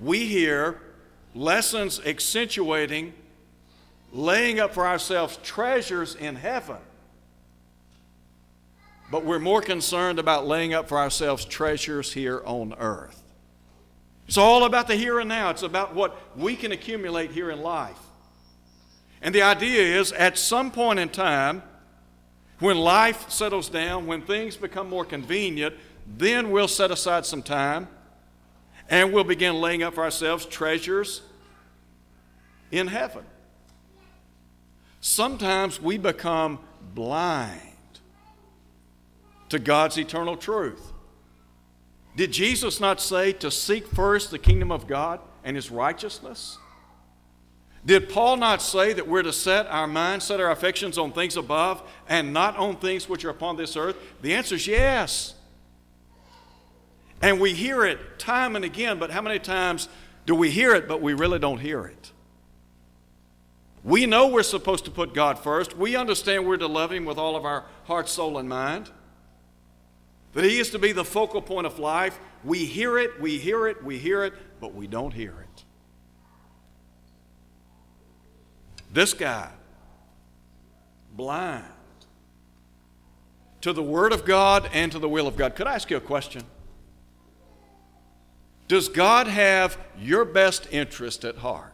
we 0.00 0.26
hear 0.26 0.80
lessons 1.34 2.00
accentuating 2.00 3.12
laying 4.12 4.60
up 4.60 4.74
for 4.74 4.86
ourselves 4.86 5.38
treasures 5.42 6.14
in 6.14 6.36
heaven. 6.36 6.76
But 9.10 9.24
we're 9.24 9.38
more 9.38 9.62
concerned 9.62 10.18
about 10.18 10.46
laying 10.46 10.74
up 10.74 10.88
for 10.88 10.98
ourselves 10.98 11.44
treasures 11.44 12.12
here 12.12 12.42
on 12.44 12.74
earth. 12.78 13.22
It's 14.28 14.38
all 14.38 14.64
about 14.64 14.86
the 14.86 14.96
here 14.96 15.18
and 15.18 15.28
now. 15.28 15.50
It's 15.50 15.62
about 15.62 15.94
what 15.94 16.16
we 16.36 16.56
can 16.56 16.72
accumulate 16.72 17.32
here 17.32 17.50
in 17.50 17.60
life. 17.60 17.98
And 19.20 19.34
the 19.34 19.42
idea 19.42 20.00
is 20.00 20.12
at 20.12 20.38
some 20.38 20.70
point 20.70 20.98
in 20.98 21.08
time, 21.08 21.62
when 22.58 22.76
life 22.76 23.30
settles 23.30 23.68
down, 23.68 24.06
when 24.06 24.22
things 24.22 24.56
become 24.56 24.88
more 24.88 25.04
convenient, 25.04 25.74
then 26.06 26.50
we'll 26.50 26.68
set 26.68 26.90
aside 26.90 27.26
some 27.26 27.42
time 27.42 27.88
and 28.88 29.12
we'll 29.12 29.24
begin 29.24 29.54
laying 29.60 29.82
up 29.82 29.94
for 29.94 30.04
ourselves 30.04 30.44
treasures 30.46 31.22
in 32.70 32.86
heaven. 32.86 33.24
Sometimes 35.00 35.80
we 35.80 35.98
become 35.98 36.58
blind 36.94 37.60
to 39.48 39.58
God's 39.58 39.98
eternal 39.98 40.36
truth. 40.36 40.92
Did 42.16 42.32
Jesus 42.32 42.80
not 42.80 43.00
say 43.00 43.32
to 43.34 43.50
seek 43.50 43.86
first 43.86 44.30
the 44.30 44.38
kingdom 44.38 44.70
of 44.70 44.86
God 44.86 45.20
and 45.44 45.56
his 45.56 45.70
righteousness? 45.70 46.58
Did 47.84 48.08
Paul 48.08 48.36
not 48.36 48.62
say 48.62 48.92
that 48.92 49.08
we're 49.08 49.22
to 49.22 49.32
set 49.32 49.66
our 49.66 49.88
minds, 49.88 50.26
set 50.26 50.40
our 50.40 50.50
affections 50.50 50.98
on 50.98 51.12
things 51.12 51.36
above 51.36 51.82
and 52.08 52.32
not 52.32 52.56
on 52.56 52.76
things 52.76 53.08
which 53.08 53.24
are 53.24 53.30
upon 53.30 53.56
this 53.56 53.76
earth? 53.76 53.96
The 54.20 54.34
answer 54.34 54.54
is 54.54 54.66
yes. 54.66 55.34
And 57.22 57.40
we 57.40 57.54
hear 57.54 57.84
it 57.84 58.18
time 58.18 58.56
and 58.56 58.64
again, 58.64 58.98
but 58.98 59.10
how 59.10 59.22
many 59.22 59.38
times 59.38 59.88
do 60.26 60.34
we 60.34 60.50
hear 60.50 60.74
it, 60.74 60.88
but 60.88 61.00
we 61.00 61.14
really 61.14 61.38
don't 61.38 61.58
hear 61.58 61.84
it? 61.84 62.10
We 63.84 64.06
know 64.06 64.28
we're 64.28 64.42
supposed 64.42 64.84
to 64.84 64.90
put 64.90 65.14
God 65.14 65.38
first. 65.38 65.76
We 65.76 65.96
understand 65.96 66.46
we're 66.46 66.56
to 66.56 66.66
love 66.66 66.92
Him 66.92 67.04
with 67.04 67.18
all 67.18 67.36
of 67.36 67.44
our 67.44 67.64
heart, 67.84 68.08
soul, 68.08 68.38
and 68.38 68.48
mind. 68.48 68.90
That 70.34 70.44
He 70.44 70.58
is 70.58 70.70
to 70.70 70.78
be 70.78 70.92
the 70.92 71.04
focal 71.04 71.40
point 71.40 71.66
of 71.66 71.78
life. 71.78 72.18
We 72.44 72.64
hear 72.64 72.98
it, 72.98 73.20
we 73.20 73.38
hear 73.38 73.66
it, 73.68 73.82
we 73.84 73.98
hear 73.98 74.24
it, 74.24 74.34
but 74.60 74.74
we 74.74 74.86
don't 74.86 75.12
hear 75.12 75.34
it. 75.40 75.64
This 78.92 79.14
guy, 79.14 79.50
blind 81.14 81.64
to 83.62 83.72
the 83.72 83.82
Word 83.82 84.12
of 84.12 84.24
God 84.24 84.68
and 84.72 84.90
to 84.92 84.98
the 84.98 85.08
will 85.08 85.26
of 85.26 85.36
God. 85.36 85.54
Could 85.54 85.66
I 85.66 85.74
ask 85.74 85.90
you 85.90 85.96
a 85.96 86.00
question? 86.00 86.42
Does 88.68 88.88
God 88.88 89.26
have 89.26 89.78
your 89.98 90.24
best 90.24 90.66
interest 90.70 91.24
at 91.24 91.38
heart? 91.38 91.72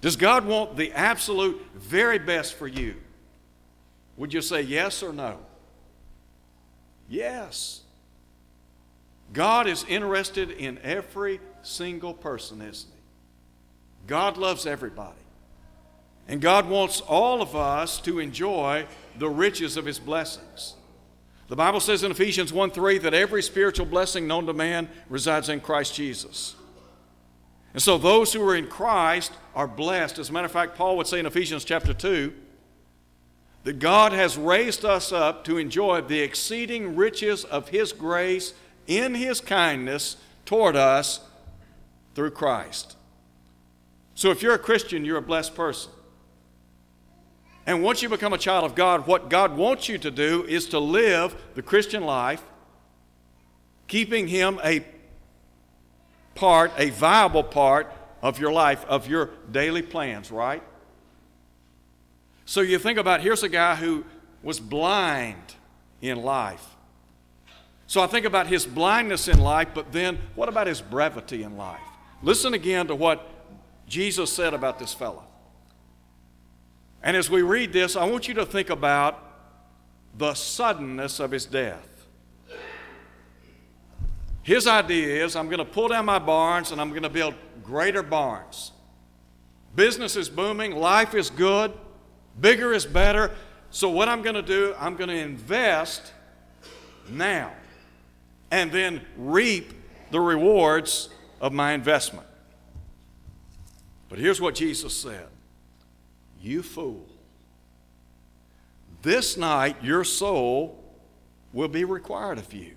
Does 0.00 0.16
God 0.16 0.46
want 0.46 0.76
the 0.76 0.92
absolute 0.92 1.60
very 1.74 2.18
best 2.18 2.54
for 2.54 2.66
you? 2.66 2.96
Would 4.16 4.32
you 4.32 4.40
say 4.40 4.62
yes 4.62 5.02
or 5.02 5.12
no? 5.12 5.38
Yes. 7.08 7.82
God 9.32 9.66
is 9.66 9.84
interested 9.88 10.50
in 10.50 10.78
every 10.82 11.40
single 11.62 12.14
person, 12.14 12.62
isn't 12.62 12.90
He? 12.90 13.00
God 14.06 14.36
loves 14.36 14.66
everybody. 14.66 15.16
And 16.28 16.40
God 16.40 16.68
wants 16.68 17.00
all 17.00 17.42
of 17.42 17.56
us 17.56 18.00
to 18.02 18.18
enjoy 18.18 18.86
the 19.18 19.28
riches 19.28 19.76
of 19.76 19.84
His 19.84 19.98
blessings. 19.98 20.74
The 21.50 21.56
Bible 21.56 21.80
says 21.80 22.04
in 22.04 22.12
Ephesians 22.12 22.52
1 22.52 22.70
3 22.70 22.98
that 22.98 23.12
every 23.12 23.42
spiritual 23.42 23.84
blessing 23.84 24.28
known 24.28 24.46
to 24.46 24.52
man 24.52 24.88
resides 25.08 25.48
in 25.48 25.60
Christ 25.60 25.96
Jesus. 25.96 26.54
And 27.74 27.82
so 27.82 27.98
those 27.98 28.32
who 28.32 28.48
are 28.48 28.54
in 28.54 28.68
Christ 28.68 29.32
are 29.52 29.66
blessed. 29.66 30.20
As 30.20 30.30
a 30.30 30.32
matter 30.32 30.46
of 30.46 30.52
fact, 30.52 30.76
Paul 30.76 30.96
would 30.96 31.08
say 31.08 31.18
in 31.18 31.26
Ephesians 31.26 31.64
chapter 31.64 31.92
2 31.92 32.32
that 33.64 33.80
God 33.80 34.12
has 34.12 34.38
raised 34.38 34.84
us 34.84 35.10
up 35.10 35.42
to 35.46 35.58
enjoy 35.58 36.02
the 36.02 36.20
exceeding 36.20 36.94
riches 36.94 37.44
of 37.44 37.70
His 37.70 37.92
grace 37.92 38.54
in 38.86 39.16
His 39.16 39.40
kindness 39.40 40.18
toward 40.46 40.76
us 40.76 41.18
through 42.14 42.30
Christ. 42.30 42.96
So 44.14 44.30
if 44.30 44.40
you're 44.40 44.54
a 44.54 44.58
Christian, 44.58 45.04
you're 45.04 45.18
a 45.18 45.22
blessed 45.22 45.56
person. 45.56 45.90
And 47.66 47.82
once 47.82 48.02
you 48.02 48.08
become 48.08 48.32
a 48.32 48.38
child 48.38 48.64
of 48.64 48.74
God, 48.74 49.06
what 49.06 49.28
God 49.28 49.56
wants 49.56 49.88
you 49.88 49.98
to 49.98 50.10
do 50.10 50.44
is 50.44 50.68
to 50.68 50.78
live 50.78 51.36
the 51.54 51.62
Christian 51.62 52.04
life, 52.04 52.42
keeping 53.86 54.28
Him 54.28 54.58
a 54.64 54.84
part, 56.34 56.72
a 56.78 56.90
viable 56.90 57.44
part 57.44 57.92
of 58.22 58.38
your 58.38 58.52
life, 58.52 58.84
of 58.86 59.08
your 59.08 59.30
daily 59.50 59.82
plans, 59.82 60.30
right? 60.30 60.62
So 62.44 62.60
you 62.62 62.78
think 62.78 62.98
about 62.98 63.20
here's 63.20 63.42
a 63.42 63.48
guy 63.48 63.76
who 63.76 64.04
was 64.42 64.58
blind 64.58 65.54
in 66.00 66.22
life. 66.22 66.66
So 67.86 68.00
I 68.00 68.06
think 68.06 68.24
about 68.24 68.46
his 68.46 68.66
blindness 68.66 69.28
in 69.28 69.40
life, 69.40 69.68
but 69.74 69.92
then 69.92 70.18
what 70.34 70.48
about 70.48 70.66
his 70.66 70.80
brevity 70.80 71.42
in 71.42 71.56
life? 71.56 71.80
Listen 72.22 72.54
again 72.54 72.86
to 72.86 72.94
what 72.94 73.28
Jesus 73.86 74.32
said 74.32 74.54
about 74.54 74.78
this 74.78 74.94
fellow. 74.94 75.24
And 77.02 77.16
as 77.16 77.30
we 77.30 77.42
read 77.42 77.72
this, 77.72 77.96
I 77.96 78.04
want 78.04 78.28
you 78.28 78.34
to 78.34 78.46
think 78.46 78.70
about 78.70 79.26
the 80.16 80.34
suddenness 80.34 81.20
of 81.20 81.30
his 81.30 81.46
death. 81.46 81.86
His 84.42 84.66
idea 84.66 85.24
is 85.24 85.36
I'm 85.36 85.46
going 85.46 85.58
to 85.58 85.64
pull 85.64 85.88
down 85.88 86.06
my 86.06 86.18
barns 86.18 86.72
and 86.72 86.80
I'm 86.80 86.90
going 86.90 87.02
to 87.02 87.10
build 87.10 87.34
greater 87.62 88.02
barns. 88.02 88.72
Business 89.74 90.16
is 90.16 90.28
booming, 90.28 90.74
life 90.74 91.14
is 91.14 91.30
good, 91.30 91.72
bigger 92.40 92.72
is 92.72 92.84
better. 92.84 93.30
So, 93.70 93.88
what 93.88 94.08
I'm 94.08 94.22
going 94.22 94.34
to 94.34 94.42
do, 94.42 94.74
I'm 94.78 94.96
going 94.96 95.10
to 95.10 95.16
invest 95.16 96.12
now 97.08 97.52
and 98.50 98.72
then 98.72 99.02
reap 99.16 99.72
the 100.10 100.20
rewards 100.20 101.08
of 101.40 101.52
my 101.52 101.72
investment. 101.72 102.26
But 104.08 104.18
here's 104.18 104.40
what 104.40 104.56
Jesus 104.56 104.96
said 104.96 105.28
You 106.40 106.62
fool. 106.62 107.06
This 109.02 109.36
night 109.36 109.82
your 109.82 110.04
soul 110.04 110.82
will 111.52 111.68
be 111.68 111.84
required 111.84 112.38
of 112.38 112.52
you. 112.52 112.72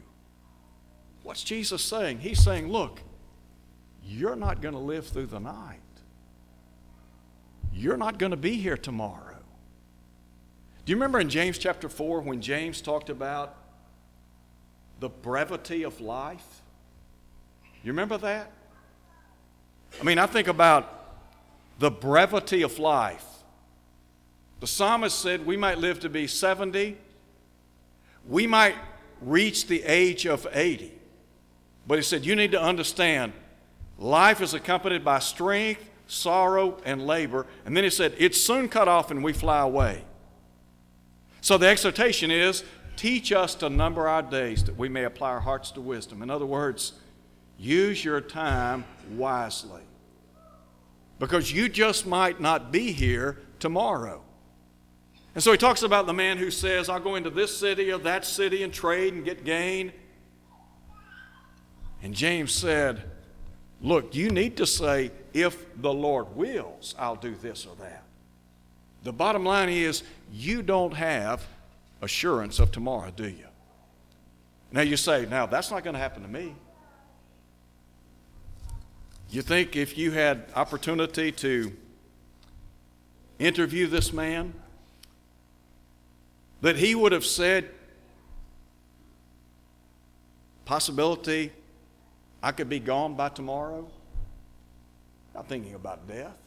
What's 1.23 1.43
Jesus 1.43 1.83
saying? 1.83 2.19
He's 2.19 2.41
saying, 2.41 2.67
Look, 2.67 3.01
you're 4.05 4.35
not 4.35 4.61
going 4.61 4.73
to 4.73 4.79
live 4.79 5.07
through 5.07 5.27
the 5.27 5.39
night. 5.39 5.79
You're 7.73 7.97
not 7.97 8.19
going 8.19 8.31
to 8.31 8.37
be 8.37 8.55
here 8.55 8.77
tomorrow. 8.77 9.37
Do 10.85 10.91
you 10.91 10.97
remember 10.97 11.19
in 11.19 11.29
James 11.29 11.57
chapter 11.57 11.87
4 11.87 12.21
when 12.21 12.41
James 12.41 12.81
talked 12.81 13.09
about 13.09 13.55
the 14.99 15.09
brevity 15.09 15.83
of 15.83 16.01
life? 16.01 16.61
You 17.83 17.91
remember 17.91 18.17
that? 18.17 18.51
I 19.99 20.03
mean, 20.03 20.17
I 20.17 20.25
think 20.25 20.47
about 20.47 20.99
the 21.79 21.89
brevity 21.89 22.61
of 22.63 22.79
life. 22.79 23.25
The 24.63 24.67
psalmist 24.67 25.19
said 25.19 25.45
we 25.45 25.57
might 25.57 25.77
live 25.77 25.99
to 25.99 26.09
be 26.09 26.25
70, 26.25 26.95
we 28.25 28.47
might 28.47 28.75
reach 29.19 29.67
the 29.67 29.83
age 29.83 30.25
of 30.25 30.47
80. 30.53 30.89
But 31.85 31.97
he 31.97 32.01
said, 32.01 32.25
You 32.25 32.33
need 32.33 32.53
to 32.53 32.61
understand 32.61 33.33
life 33.97 34.39
is 34.39 34.53
accompanied 34.53 35.03
by 35.03 35.19
strength, 35.19 35.89
sorrow, 36.07 36.77
and 36.85 37.05
labor. 37.05 37.45
And 37.65 37.75
then 37.75 37.83
he 37.83 37.89
said, 37.89 38.15
It's 38.17 38.39
soon 38.39 38.69
cut 38.69 38.87
off 38.87 39.11
and 39.11 39.21
we 39.21 39.33
fly 39.33 39.59
away. 39.59 40.05
So 41.41 41.57
the 41.57 41.67
exhortation 41.67 42.31
is 42.31 42.63
teach 42.95 43.33
us 43.33 43.55
to 43.55 43.69
number 43.69 44.07
our 44.07 44.21
days 44.21 44.63
that 44.63 44.77
we 44.77 44.87
may 44.87 45.03
apply 45.03 45.31
our 45.31 45.41
hearts 45.41 45.71
to 45.71 45.81
wisdom. 45.81 46.21
In 46.21 46.29
other 46.29 46.45
words, 46.45 46.93
use 47.57 48.05
your 48.05 48.21
time 48.21 48.85
wisely. 49.11 49.83
Because 51.19 51.51
you 51.51 51.67
just 51.67 52.07
might 52.07 52.39
not 52.39 52.71
be 52.71 52.93
here 52.93 53.39
tomorrow. 53.59 54.21
And 55.35 55.43
so 55.43 55.51
he 55.51 55.57
talks 55.57 55.81
about 55.81 56.05
the 56.05 56.13
man 56.13 56.37
who 56.37 56.51
says, 56.51 56.89
I'll 56.89 56.99
go 56.99 57.15
into 57.15 57.29
this 57.29 57.57
city 57.57 57.91
or 57.91 57.97
that 57.99 58.25
city 58.25 58.63
and 58.63 58.71
trade 58.71 59.13
and 59.13 59.25
get 59.25 59.43
gain. 59.43 59.91
And 62.03 62.13
James 62.13 62.51
said, 62.51 63.03
Look, 63.81 64.15
you 64.15 64.29
need 64.29 64.55
to 64.57 64.65
say, 64.65 65.11
if 65.33 65.65
the 65.81 65.93
Lord 65.93 66.37
wills, 66.37 66.95
I'll 66.97 67.17
do 67.17 67.35
this 67.35 67.65
or 67.65 67.75
that. 67.83 68.03
The 69.03 69.11
bottom 69.11 69.43
line 69.43 69.67
is, 69.67 70.03
you 70.31 70.61
don't 70.61 70.93
have 70.93 71.45
assurance 72.01 72.59
of 72.59 72.71
tomorrow, 72.71 73.11
do 73.13 73.27
you? 73.27 73.47
Now 74.71 74.81
you 74.81 74.95
say, 74.95 75.25
now 75.25 75.45
that's 75.45 75.69
not 75.69 75.83
going 75.83 75.95
to 75.95 75.99
happen 75.99 76.21
to 76.21 76.29
me. 76.29 76.55
You 79.29 79.41
think 79.41 79.75
if 79.75 79.97
you 79.97 80.11
had 80.11 80.45
opportunity 80.55 81.31
to 81.33 81.73
interview 83.37 83.87
this 83.87 84.13
man, 84.13 84.53
that 86.63 86.77
he 86.77 86.95
would 86.95 87.11
have 87.11 87.25
said, 87.25 87.69
possibility, 90.63 91.51
I 92.41 92.53
could 92.53 92.69
be 92.69 92.79
gone 92.79 93.15
by 93.15 93.27
tomorrow? 93.27 93.85
Not 95.35 95.49
thinking 95.49 95.73
about 95.73 96.07
death. 96.07 96.37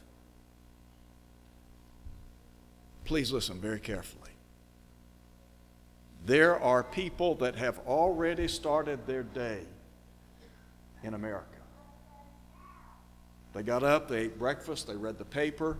Please 3.04 3.30
listen 3.30 3.60
very 3.60 3.78
carefully. 3.78 4.30
There 6.24 6.58
are 6.60 6.82
people 6.82 7.34
that 7.36 7.54
have 7.56 7.78
already 7.86 8.48
started 8.48 9.06
their 9.06 9.22
day 9.22 9.60
in 11.02 11.12
America. 11.12 11.44
They 13.52 13.62
got 13.62 13.82
up, 13.82 14.08
they 14.08 14.20
ate 14.20 14.38
breakfast, 14.38 14.86
they 14.86 14.96
read 14.96 15.18
the 15.18 15.26
paper, 15.26 15.76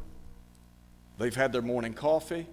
they've 1.16 1.34
had 1.34 1.52
their 1.52 1.62
morning 1.62 1.94
coffee, 1.94 2.46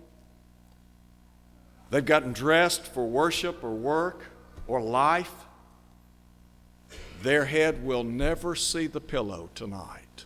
they've 1.93 2.03
gotten 2.03 2.33
dressed 2.33 2.88
for 2.88 3.05
worship 3.05 3.63
or 3.63 3.71
work 3.71 4.25
or 4.65 4.81
life. 4.81 5.31
Their 7.21 7.45
head 7.45 7.85
will 7.85 8.03
never 8.03 8.55
see 8.55 8.88
the 8.88 9.00
pillow 9.00 9.51
tonight. 9.53 10.25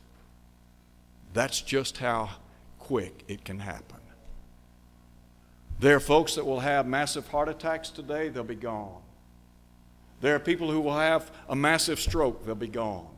That's 1.33 1.59
just 1.59 1.97
how 1.97 2.29
quick 2.79 3.25
it 3.27 3.43
can 3.43 3.59
happen. 3.59 3.97
There 5.81 5.97
are 5.97 5.99
folks 5.99 6.35
that 6.35 6.45
will 6.45 6.61
have 6.61 6.87
massive 6.87 7.27
heart 7.27 7.49
attacks 7.49 7.89
today, 7.89 8.29
they'll 8.29 8.45
be 8.45 8.55
gone. 8.55 9.01
There 10.21 10.35
are 10.35 10.39
people 10.39 10.71
who 10.71 10.79
will 10.79 10.97
have 10.97 11.29
a 11.49 11.55
massive 11.55 11.99
stroke, 11.99 12.45
they'll 12.45 12.55
be 12.55 12.69
gone. 12.69 13.09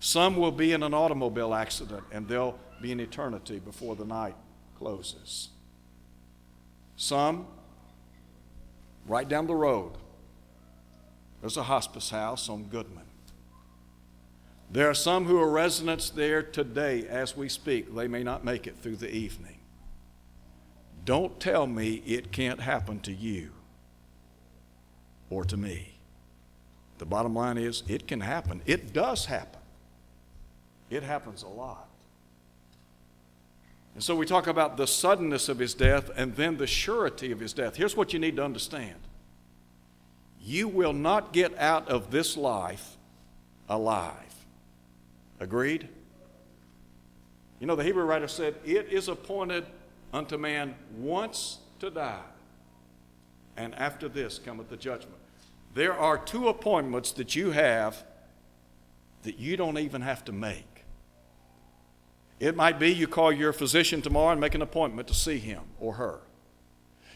Some 0.00 0.36
will 0.36 0.52
be 0.52 0.72
in 0.72 0.82
an 0.82 0.94
automobile 0.94 1.52
accident 1.52 2.02
and 2.10 2.26
they'll 2.26 2.58
be 2.80 2.92
in 2.92 2.98
eternity 2.98 3.58
before 3.58 3.94
the 3.94 4.06
night 4.06 4.34
closes. 4.78 5.50
Some, 7.02 7.46
right 9.08 9.28
down 9.28 9.48
the 9.48 9.56
road, 9.56 9.94
there's 11.40 11.56
a 11.56 11.64
hospice 11.64 12.10
house 12.10 12.48
on 12.48 12.66
Goodman. 12.66 13.06
There 14.70 14.88
are 14.88 14.94
some 14.94 15.24
who 15.24 15.36
are 15.40 15.50
residents 15.50 16.10
there 16.10 16.44
today 16.44 17.08
as 17.08 17.36
we 17.36 17.48
speak. 17.48 17.92
They 17.92 18.06
may 18.06 18.22
not 18.22 18.44
make 18.44 18.68
it 18.68 18.76
through 18.80 18.96
the 18.96 19.12
evening. 19.12 19.58
Don't 21.04 21.40
tell 21.40 21.66
me 21.66 22.04
it 22.06 22.30
can't 22.30 22.60
happen 22.60 23.00
to 23.00 23.12
you 23.12 23.50
or 25.28 25.44
to 25.46 25.56
me. 25.56 25.94
The 26.98 27.06
bottom 27.06 27.34
line 27.34 27.58
is, 27.58 27.82
it 27.88 28.06
can 28.06 28.20
happen. 28.20 28.62
It 28.64 28.92
does 28.92 29.24
happen. 29.24 29.60
It 30.88 31.02
happens 31.02 31.42
a 31.42 31.48
lot. 31.48 31.88
And 33.94 34.02
so 34.02 34.16
we 34.16 34.24
talk 34.24 34.46
about 34.46 34.76
the 34.76 34.86
suddenness 34.86 35.48
of 35.48 35.58
his 35.58 35.74
death 35.74 36.10
and 36.16 36.34
then 36.34 36.56
the 36.56 36.66
surety 36.66 37.30
of 37.30 37.40
his 37.40 37.52
death. 37.52 37.76
Here's 37.76 37.96
what 37.96 38.12
you 38.12 38.18
need 38.18 38.36
to 38.36 38.44
understand 38.44 38.96
you 40.44 40.66
will 40.66 40.92
not 40.92 41.32
get 41.32 41.56
out 41.56 41.88
of 41.88 42.10
this 42.10 42.36
life 42.36 42.96
alive. 43.68 44.16
Agreed? 45.38 45.88
You 47.60 47.66
know, 47.68 47.76
the 47.76 47.84
Hebrew 47.84 48.02
writer 48.02 48.26
said, 48.26 48.56
It 48.64 48.88
is 48.90 49.08
appointed 49.08 49.66
unto 50.12 50.36
man 50.36 50.74
once 50.96 51.58
to 51.78 51.90
die, 51.90 52.18
and 53.56 53.74
after 53.76 54.08
this 54.08 54.38
cometh 54.38 54.68
the 54.68 54.76
judgment. 54.76 55.18
There 55.74 55.94
are 55.94 56.18
two 56.18 56.48
appointments 56.48 57.12
that 57.12 57.36
you 57.36 57.52
have 57.52 58.02
that 59.22 59.38
you 59.38 59.56
don't 59.56 59.78
even 59.78 60.02
have 60.02 60.24
to 60.24 60.32
make. 60.32 60.71
It 62.42 62.56
might 62.56 62.80
be 62.80 62.92
you 62.92 63.06
call 63.06 63.30
your 63.30 63.52
physician 63.52 64.02
tomorrow 64.02 64.32
and 64.32 64.40
make 64.40 64.56
an 64.56 64.62
appointment 64.62 65.06
to 65.06 65.14
see 65.14 65.38
him 65.38 65.62
or 65.78 65.92
her. 65.92 66.18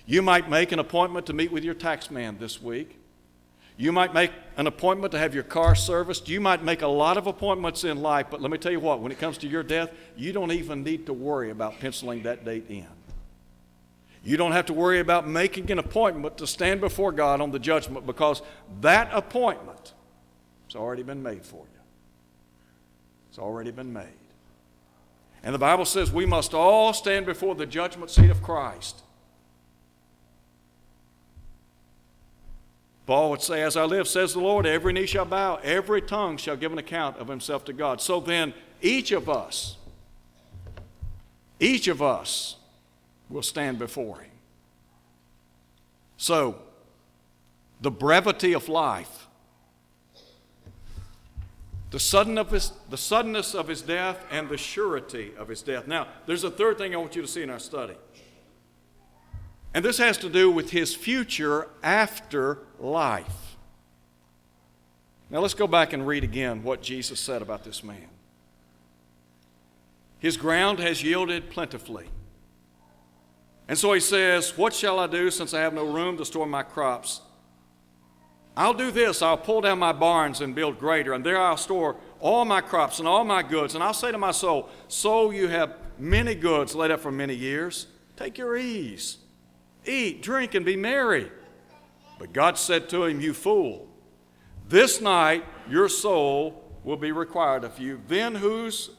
You 0.07 0.23
might 0.23 0.49
make 0.49 0.71
an 0.71 0.79
appointment 0.79 1.27
to 1.27 1.33
meet 1.33 1.51
with 1.51 1.65
your 1.65 1.75
tax 1.75 2.13
man 2.13 2.39
this 2.39 2.63
week. 2.63 2.97
You 3.77 3.91
might 3.91 4.15
make 4.15 4.31
an 4.57 4.69
appointment 4.69 5.11
to 5.11 5.19
have 5.19 5.35
your 5.35 5.43
car 5.43 5.75
serviced. 5.75 6.29
You 6.29 6.41
might 6.41 6.63
make 6.63 6.83
a 6.83 6.87
lot 6.87 7.17
of 7.17 7.27
appointments 7.27 7.83
in 7.83 8.03
life, 8.03 8.27
but 8.31 8.41
let 8.41 8.53
me 8.53 8.57
tell 8.57 8.71
you 8.71 8.79
what, 8.79 9.01
when 9.01 9.11
it 9.11 9.19
comes 9.19 9.37
to 9.39 9.49
your 9.49 9.65
death, 9.65 9.91
you 10.17 10.33
don't 10.33 10.53
even 10.53 10.85
need 10.85 11.07
to 11.07 11.13
worry 11.13 11.51
about 11.51 11.81
penciling 11.81 12.23
that 12.23 12.45
date 12.45 12.67
in. 12.69 12.87
You 14.23 14.37
don't 14.37 14.53
have 14.53 14.67
to 14.67 14.73
worry 14.73 15.01
about 15.01 15.27
making 15.27 15.73
an 15.73 15.81
appointment 15.81 16.39
to 16.39 16.47
stand 16.47 16.81
before 16.81 17.11
God 17.11 17.41
on 17.41 17.51
the 17.51 17.59
judgment 17.59 18.07
because 18.07 18.43
that 18.81 19.11
appointment 19.13 19.93
has 20.69 20.77
already 20.77 21.03
been 21.03 21.25
made 21.25 21.45
for 21.45 21.65
you. 21.65 21.81
It's 23.29 23.41
already 23.41 23.73
been 23.73 23.93
made. 23.93 24.07
And 25.47 25.55
the 25.55 25.61
Bible 25.61 25.85
says 25.85 26.11
we 26.11 26.27
must 26.27 26.55
all 26.55 26.93
stand 26.93 27.25
before 27.25 27.55
the 27.55 27.67
judgment 27.67 28.11
seat 28.11 28.31
of 28.31 28.43
Christ. 28.43 29.01
Paul 33.07 33.31
would 33.31 33.43
say, 33.43 33.63
As 33.63 33.77
I 33.77 33.85
live, 33.85 34.09
says 34.09 34.33
the 34.33 34.41
Lord, 34.41 34.67
every 34.67 34.93
knee 34.93 35.07
shall 35.07 35.25
bow, 35.25 35.61
every 35.63 36.03
tongue 36.03 36.37
shall 36.37 36.57
give 36.57 36.73
an 36.73 36.79
account 36.79 37.19
of 37.19 37.29
himself 37.29 37.65
to 37.67 37.73
God. 37.73 38.01
So 38.01 38.19
then, 38.19 38.55
each 38.83 39.13
of 39.13 39.29
us, 39.29 39.77
each 41.61 41.87
of 41.87 42.03
us 42.03 42.57
will 43.31 43.43
stand 43.43 43.79
before 43.79 44.19
him. 44.19 44.33
So, 46.17 46.57
the 47.81 47.93
brevity 47.93 48.53
of 48.53 48.69
life, 48.69 49.26
the, 51.97 52.01
sudden 52.01 52.37
of 52.37 52.51
his, 52.51 52.73
the 52.91 52.99
suddenness 52.99 53.55
of 53.55 53.69
his 53.69 53.81
death, 53.81 54.23
and 54.31 54.51
the 54.51 54.59
surety 54.59 55.33
of 55.39 55.49
his 55.49 55.63
death. 55.63 55.87
Now, 55.87 56.09
there's 56.27 56.45
a 56.45 56.51
third 56.51 56.77
thing 56.77 56.93
I 56.93 56.99
want 56.99 57.17
you 57.17 57.23
to 57.23 57.27
see 57.27 57.43
in 57.43 57.49
our 57.49 57.59
study. 57.59 57.95
And 59.73 59.83
this 59.83 59.97
has 59.97 60.19
to 60.19 60.29
do 60.29 60.51
with 60.51 60.73
his 60.73 60.95
future 60.95 61.71
after 61.83 62.59
life. 62.79 63.57
Now 65.31 65.39
let's 65.39 65.55
go 65.55 65.67
back 65.67 65.95
and 65.95 66.07
read 66.07 66.23
again 66.23 66.63
what 66.63 66.83
Jesus 66.83 67.19
said 67.19 67.41
about 67.41 67.65
this 67.65 67.83
man. 67.83 68.09
His 70.19 70.37
ground 70.37 70.81
has 70.81 71.03
yielded 71.03 71.49
plentifully. 71.49 72.09
And 73.69 73.79
so 73.79 73.95
he 73.95 74.01
says, 74.01 74.55
What 74.59 74.75
shall 74.75 74.99
I 74.99 75.07
do 75.07 75.31
since 75.31 75.55
I 75.55 75.61
have 75.63 75.73
no 75.73 75.87
room 75.87 76.19
to 76.19 76.27
store 76.27 76.47
my 76.47 76.63
crops? 76.63 77.23
I'll 78.57 78.75
do 78.75 78.91
this 78.91 79.21
I'll 79.21 79.37
pull 79.37 79.61
down 79.61 79.79
my 79.79 79.93
barns 79.93 80.41
and 80.41 80.55
build 80.55 80.79
greater, 80.79 81.13
and 81.13 81.25
there 81.25 81.41
I'll 81.41 81.57
store 81.57 81.97
all 82.21 82.45
my 82.45 82.61
crops 82.61 82.99
and 82.99 83.07
all 83.07 83.25
my 83.25 83.43
goods. 83.43 83.75
And 83.75 83.85
I'll 83.85 83.93
say 83.95 84.11
to 84.11 84.19
my 84.19 84.31
soul, 84.31 84.71
Soul, 84.89 85.33
you 85.33 85.49
have 85.49 85.77
many 85.99 86.35
goods 86.35 86.75
laid 86.75 86.91
up 86.91 87.01
for 87.01 87.13
many 87.13 87.35
years. 87.35 87.87
Take 88.17 88.39
your 88.39 88.57
ease 88.57 89.19
Eat, 89.87 90.21
drink, 90.21 90.55
and 90.55 90.67
be 90.67 90.77
merry. 90.77 91.31
But 92.19 92.33
God 92.33 92.59
said 92.59 92.89
to 92.89 93.05
him, 93.05 93.21
You 93.21 93.33
fool, 93.33 93.89
this 94.69 95.01
night 95.01 95.45
your 95.69 95.89
soul 95.89 96.65
will 96.83 96.97
be 96.97 97.13
required 97.13 97.63
of 97.63 97.79
you. 97.79 98.01
Then 98.09 98.35
whose 98.35 98.91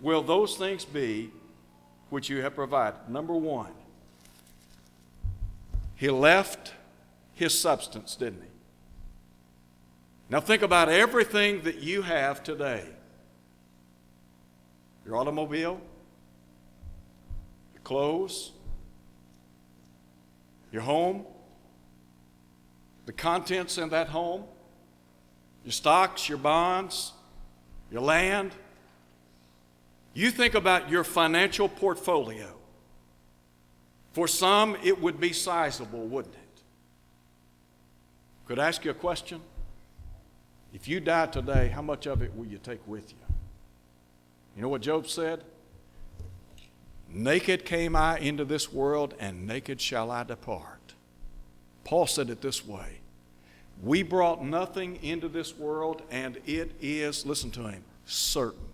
will 0.00 0.22
those 0.22 0.56
things 0.56 0.84
be 0.84 1.32
which 2.10 2.28
you 2.28 2.42
have 2.42 2.54
provided? 2.54 3.08
Number 3.08 3.34
one, 3.34 3.72
he 5.96 6.08
left 6.08 6.72
his 7.34 7.58
substance, 7.58 8.14
didn't 8.14 8.42
he? 8.42 8.57
Now 10.30 10.40
think 10.40 10.62
about 10.62 10.88
everything 10.88 11.62
that 11.62 11.76
you 11.82 12.02
have 12.02 12.42
today 12.42 12.84
your 15.06 15.16
automobile, 15.16 15.80
your 17.72 17.82
clothes, 17.82 18.52
your 20.70 20.82
home, 20.82 21.24
the 23.06 23.12
contents 23.12 23.78
in 23.78 23.88
that 23.88 24.08
home, 24.08 24.44
your 25.64 25.72
stocks, 25.72 26.28
your 26.28 26.36
bonds, 26.36 27.12
your 27.90 28.02
land. 28.02 28.52
You 30.12 30.30
think 30.30 30.54
about 30.54 30.90
your 30.90 31.04
financial 31.04 31.70
portfolio. 31.70 32.54
For 34.12 34.28
some, 34.28 34.76
it 34.82 35.00
would 35.00 35.18
be 35.18 35.32
sizable, 35.32 36.06
wouldn't 36.06 36.34
it? 36.34 36.62
Could 38.46 38.58
I 38.58 38.68
ask 38.68 38.84
you 38.84 38.90
a 38.90 38.94
question? 38.94 39.40
If 40.80 40.86
you 40.86 41.00
die 41.00 41.26
today, 41.26 41.68
how 41.68 41.82
much 41.82 42.06
of 42.06 42.22
it 42.22 42.36
will 42.36 42.46
you 42.46 42.58
take 42.58 42.86
with 42.86 43.10
you? 43.10 43.34
You 44.54 44.62
know 44.62 44.68
what 44.68 44.80
Job 44.80 45.08
said? 45.08 45.42
Naked 47.10 47.64
came 47.64 47.96
I 47.96 48.18
into 48.18 48.44
this 48.44 48.72
world, 48.72 49.14
and 49.18 49.44
naked 49.44 49.80
shall 49.80 50.12
I 50.12 50.22
depart. 50.22 50.94
Paul 51.82 52.06
said 52.06 52.30
it 52.30 52.42
this 52.42 52.64
way 52.64 52.98
We 53.82 54.04
brought 54.04 54.44
nothing 54.44 55.02
into 55.02 55.26
this 55.26 55.56
world, 55.56 56.02
and 56.12 56.36
it 56.46 56.70
is, 56.80 57.26
listen 57.26 57.50
to 57.52 57.62
him, 57.62 57.82
certain 58.06 58.68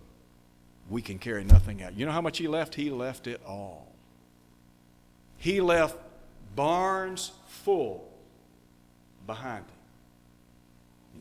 we 0.91 1.01
can 1.01 1.17
carry 1.17 1.43
nothing 1.43 1.81
out. 1.81 1.95
You 1.97 2.05
know 2.05 2.11
how 2.11 2.21
much 2.21 2.37
he 2.37 2.47
left? 2.47 2.75
He 2.75 2.91
left 2.91 3.25
it 3.25 3.41
all. 3.47 3.91
He 5.37 5.59
left 5.59 5.97
barns 6.55 7.31
full 7.47 8.07
behind 9.25 9.65
him. 9.65 9.74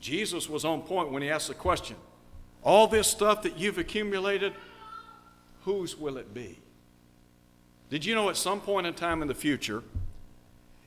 Jesus 0.05 0.51
was 0.51 0.67
on 0.67 0.83
point 0.83 1.11
when 1.11 1.23
he 1.23 1.31
asked 1.31 1.49
the 1.49 1.55
question 1.55 1.97
All 2.63 2.87
this 2.87 3.09
stuff 3.09 3.41
that 3.41 3.59
you've 3.59 3.79
accumulated, 3.79 4.53
whose 5.63 5.97
will 5.97 6.19
it 6.19 6.35
be? 6.35 6.59
Did 7.89 8.05
you 8.05 8.15
know 8.15 8.29
at 8.29 8.37
some 8.37 8.61
point 8.61 8.87
in 8.87 8.93
time 8.93 9.23
in 9.23 9.29
the 9.29 9.35
future, 9.35 9.83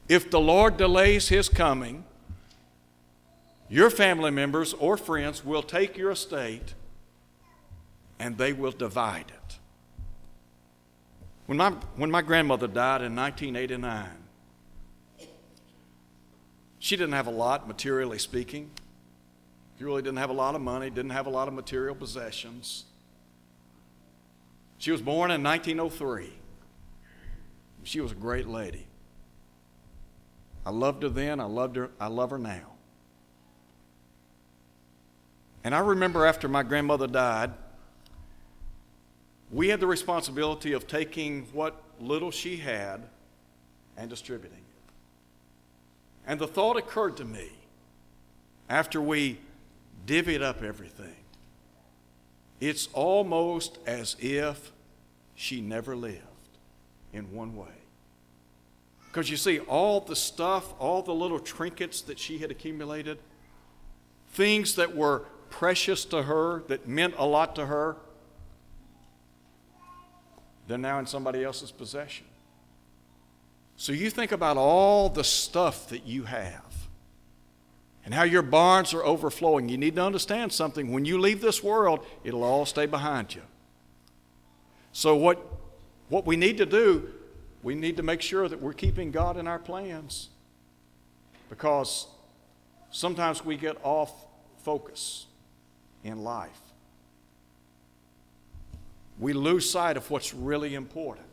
if 0.08 0.30
the 0.30 0.40
Lord 0.40 0.78
delays 0.78 1.30
his 1.30 1.50
coming, 1.50 2.06
your 3.70 3.90
family 3.90 4.30
members 4.30 4.76
or 4.76 4.98
friends 4.98 5.44
will 5.44 5.64
take 5.64 5.98
your 5.98 6.12
estate 6.12 6.76
and 8.20 8.38
they 8.38 8.54
will 8.54 8.72
divide 8.72 9.26
it. 9.30 9.58
When 11.48 11.58
my, 11.58 11.72
when 11.96 12.12
my 12.12 12.22
grandmother 12.22 12.68
died 12.68 13.02
in 13.02 13.16
1989, 13.16 14.10
she 16.78 16.96
didn't 16.96 17.14
have 17.14 17.26
a 17.26 17.32
lot, 17.32 17.68
materially 17.68 18.20
speaking. 18.20 18.70
She 19.78 19.84
really 19.84 20.02
didn't 20.02 20.18
have 20.18 20.30
a 20.30 20.34
lot 20.34 20.56
of 20.56 20.62
money, 20.62 20.90
didn't 20.90 21.12
have 21.12 21.28
a 21.28 21.30
lot 21.30 21.48
of 21.48 21.54
material 21.54 21.94
possessions. 21.94 22.86
She 24.80 24.92
was 24.92 25.02
born 25.02 25.32
in 25.32 25.44
1903. 25.44 26.34
She 27.84 28.02
was 28.02 28.12
a 28.12 28.16
great 28.16 28.48
lady. 28.48 28.88
I 30.66 30.72
loved 30.72 31.04
her 31.04 31.10
then, 31.10 31.40
I 31.40 31.46
loved 31.46 31.76
her, 31.78 31.90
I 32.00 32.08
love 32.08 32.32
her 32.32 32.38
now. 32.38 32.74
And 35.64 35.74
I 35.74 35.80
remember 35.80 36.26
after 36.26 36.48
my 36.48 36.64
grandmother 36.64 37.08
died, 37.08 37.52
we 39.52 39.70
had 39.70 39.80
the 39.80 39.88
responsibility 39.88 40.74
of 40.74 40.88
taking 40.88 41.46
what 41.54 41.82
little 42.00 42.32
she 42.32 42.58
had 42.58 43.04
and 43.96 44.10
distributing 44.10 44.58
it. 44.58 44.94
And 46.26 46.40
the 46.40 46.48
thought 46.48 46.78
occurred 46.78 47.16
to 47.18 47.26
me 47.26 47.50
after 48.70 49.02
we 49.02 49.40
divvied 50.08 50.42
up 50.42 50.64
everything 50.64 51.16
it's 52.60 52.88
almost 52.94 53.78
as 53.86 54.16
if 54.20 54.72
she 55.36 55.62
never 55.62 55.96
lived 55.96 56.22
in 57.14 57.32
one 57.32 57.56
way. 57.56 57.68
Because 59.08 59.30
you 59.30 59.38
see, 59.38 59.60
all 59.60 60.00
the 60.02 60.16
stuff, 60.16 60.74
all 60.80 61.02
the 61.02 61.14
little 61.14 61.40
trinkets 61.40 62.02
that 62.02 62.20
she 62.20 62.40
had 62.40 62.52
accumulated, 62.52 63.20
things 64.32 64.76
that 64.76 64.96
were 64.96 65.26
precious 65.50 66.04
to 66.06 66.24
her, 66.24 66.64
that 66.68 66.88
meant 66.88 67.14
a 67.18 67.26
lot 67.26 67.56
to 67.56 67.66
her, 67.66 67.96
they're 70.68 70.78
now 70.78 71.00
in 71.00 71.06
somebody 71.06 71.44
else's 71.44 71.72
possession. 71.72 72.26
So 73.78 73.92
you 73.92 74.10
think 74.10 74.32
about 74.32 74.58
all 74.58 75.10
the 75.10 75.24
stuff 75.24 75.90
that 75.90 76.06
you 76.06 76.24
have 76.24 76.67
and 78.08 78.14
how 78.16 78.24
your 78.24 78.42
barns 78.42 78.96
are 78.96 79.04
overflowing. 79.04 79.70
You 79.70 79.78
need 79.78 79.98
to 79.98 80.04
understand 80.04 80.52
something. 80.52 80.92
When 80.92 81.06
you 81.06 81.20
leave 81.20 81.42
this 81.42 81.62
world, 81.62 82.04
it'll 82.24 82.44
all 82.44 82.66
stay 82.66 82.88
behind 82.88 83.36
you. 83.36 83.44
So, 84.94 85.16
what, 85.16 85.46
what 86.10 86.26
we 86.26 86.36
need 86.38 86.58
to 86.58 86.66
do, 86.66 87.10
we 87.62 87.76
need 87.76 87.98
to 87.98 88.04
make 88.04 88.22
sure 88.22 88.48
that 88.48 88.62
we're 88.62 88.74
keeping 88.74 89.12
God 89.12 89.38
in 89.38 89.46
our 89.46 89.60
plans 89.60 90.30
because 91.50 92.08
sometimes 92.90 93.46
we 93.46 93.58
get 93.58 93.78
off 93.84 94.26
focus 94.64 95.28
in 96.04 96.24
life 96.24 96.62
we 99.20 99.34
lose 99.34 99.70
sight 99.70 99.98
of 99.98 100.10
what's 100.12 100.34
really 100.34 100.76
important. 100.76 101.26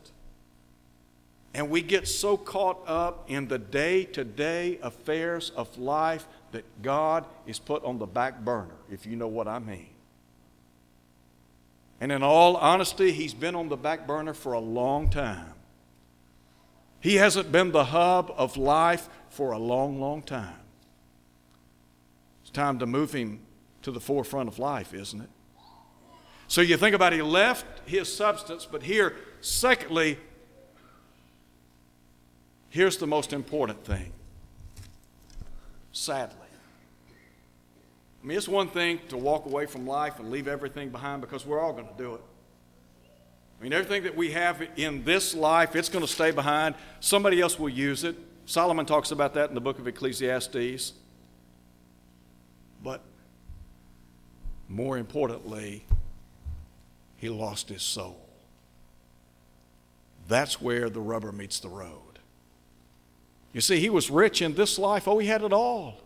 And 1.53 1.69
we 1.69 1.81
get 1.81 2.07
so 2.07 2.35
caught 2.35 2.83
up 2.87 3.29
in 3.29 3.47
the 3.47 3.59
day 3.59 4.05
to 4.05 4.23
day 4.23 4.79
affairs 4.81 5.51
of 5.51 5.77
life 5.77 6.27
that 6.55 6.81
God 6.81 7.25
is 7.45 7.59
put 7.59 7.83
on 7.83 7.99
the 7.99 8.05
back 8.05 8.39
burner, 8.39 8.77
if 8.89 9.05
you 9.05 9.17
know 9.17 9.27
what 9.27 9.45
I 9.45 9.59
mean. 9.59 9.89
And 11.99 12.13
in 12.13 12.23
all 12.23 12.55
honesty, 12.55 13.11
He's 13.11 13.33
been 13.33 13.55
on 13.55 13.67
the 13.67 13.75
back 13.75 14.07
burner 14.07 14.33
for 14.33 14.53
a 14.53 14.59
long 14.59 15.09
time. 15.09 15.53
He 17.01 17.15
hasn't 17.15 17.51
been 17.51 17.73
the 17.73 17.85
hub 17.85 18.33
of 18.37 18.55
life 18.55 19.09
for 19.29 19.51
a 19.51 19.59
long, 19.59 19.99
long 19.99 20.21
time. 20.21 20.61
It's 22.41 22.51
time 22.51 22.79
to 22.79 22.85
move 22.85 23.11
Him 23.11 23.41
to 23.81 23.91
the 23.91 23.99
forefront 23.99 24.47
of 24.47 24.57
life, 24.57 24.93
isn't 24.93 25.19
it? 25.19 25.29
So 26.47 26.61
you 26.61 26.77
think 26.77 26.95
about 26.95 27.11
he 27.11 27.21
left 27.21 27.65
his 27.85 28.13
substance, 28.15 28.65
but 28.65 28.83
here, 28.83 29.15
secondly, 29.41 30.17
here's 32.69 32.97
the 32.97 33.07
most 33.07 33.33
important 33.33 33.83
thing. 33.83 34.13
Sadly. 35.91 36.44
I 38.25 38.27
mean, 38.27 38.39
it's 38.39 38.47
one 38.47 38.69
thing 38.69 38.99
to 39.09 39.17
walk 39.17 39.45
away 39.45 39.67
from 39.67 39.85
life 39.85 40.19
and 40.19 40.31
leave 40.31 40.47
everything 40.47 40.89
behind 40.89 41.21
because 41.21 41.45
we're 41.45 41.59
all 41.59 41.73
going 41.73 41.87
to 41.87 41.93
do 41.95 42.15
it. 42.15 42.21
I 43.59 43.63
mean, 43.63 43.71
everything 43.71 44.01
that 44.01 44.17
we 44.17 44.31
have 44.31 44.67
in 44.77 45.03
this 45.03 45.35
life, 45.35 45.75
it's 45.75 45.89
going 45.89 46.03
to 46.03 46.11
stay 46.11 46.31
behind. 46.31 46.73
Somebody 47.01 47.39
else 47.39 47.59
will 47.59 47.69
use 47.69 48.03
it. 48.03 48.15
Solomon 48.47 48.87
talks 48.87 49.11
about 49.11 49.35
that 49.35 49.49
in 49.49 49.53
the 49.53 49.61
book 49.61 49.77
of 49.77 49.87
Ecclesiastes. 49.87 50.93
But 52.83 53.01
more 54.69 54.97
importantly, 54.97 55.85
he 57.17 57.29
lost 57.29 57.69
his 57.69 57.83
soul. 57.83 58.27
That's 60.27 60.59
where 60.59 60.89
the 60.89 60.99
rubber 60.99 61.31
meets 61.31 61.59
the 61.59 61.69
road. 61.69 62.17
You 63.53 63.61
see, 63.61 63.79
he 63.79 63.91
was 63.91 64.09
rich 64.09 64.41
in 64.41 64.55
this 64.55 64.79
life. 64.79 65.07
Oh, 65.07 65.19
he 65.19 65.27
had 65.27 65.43
it 65.43 65.53
all. 65.53 66.01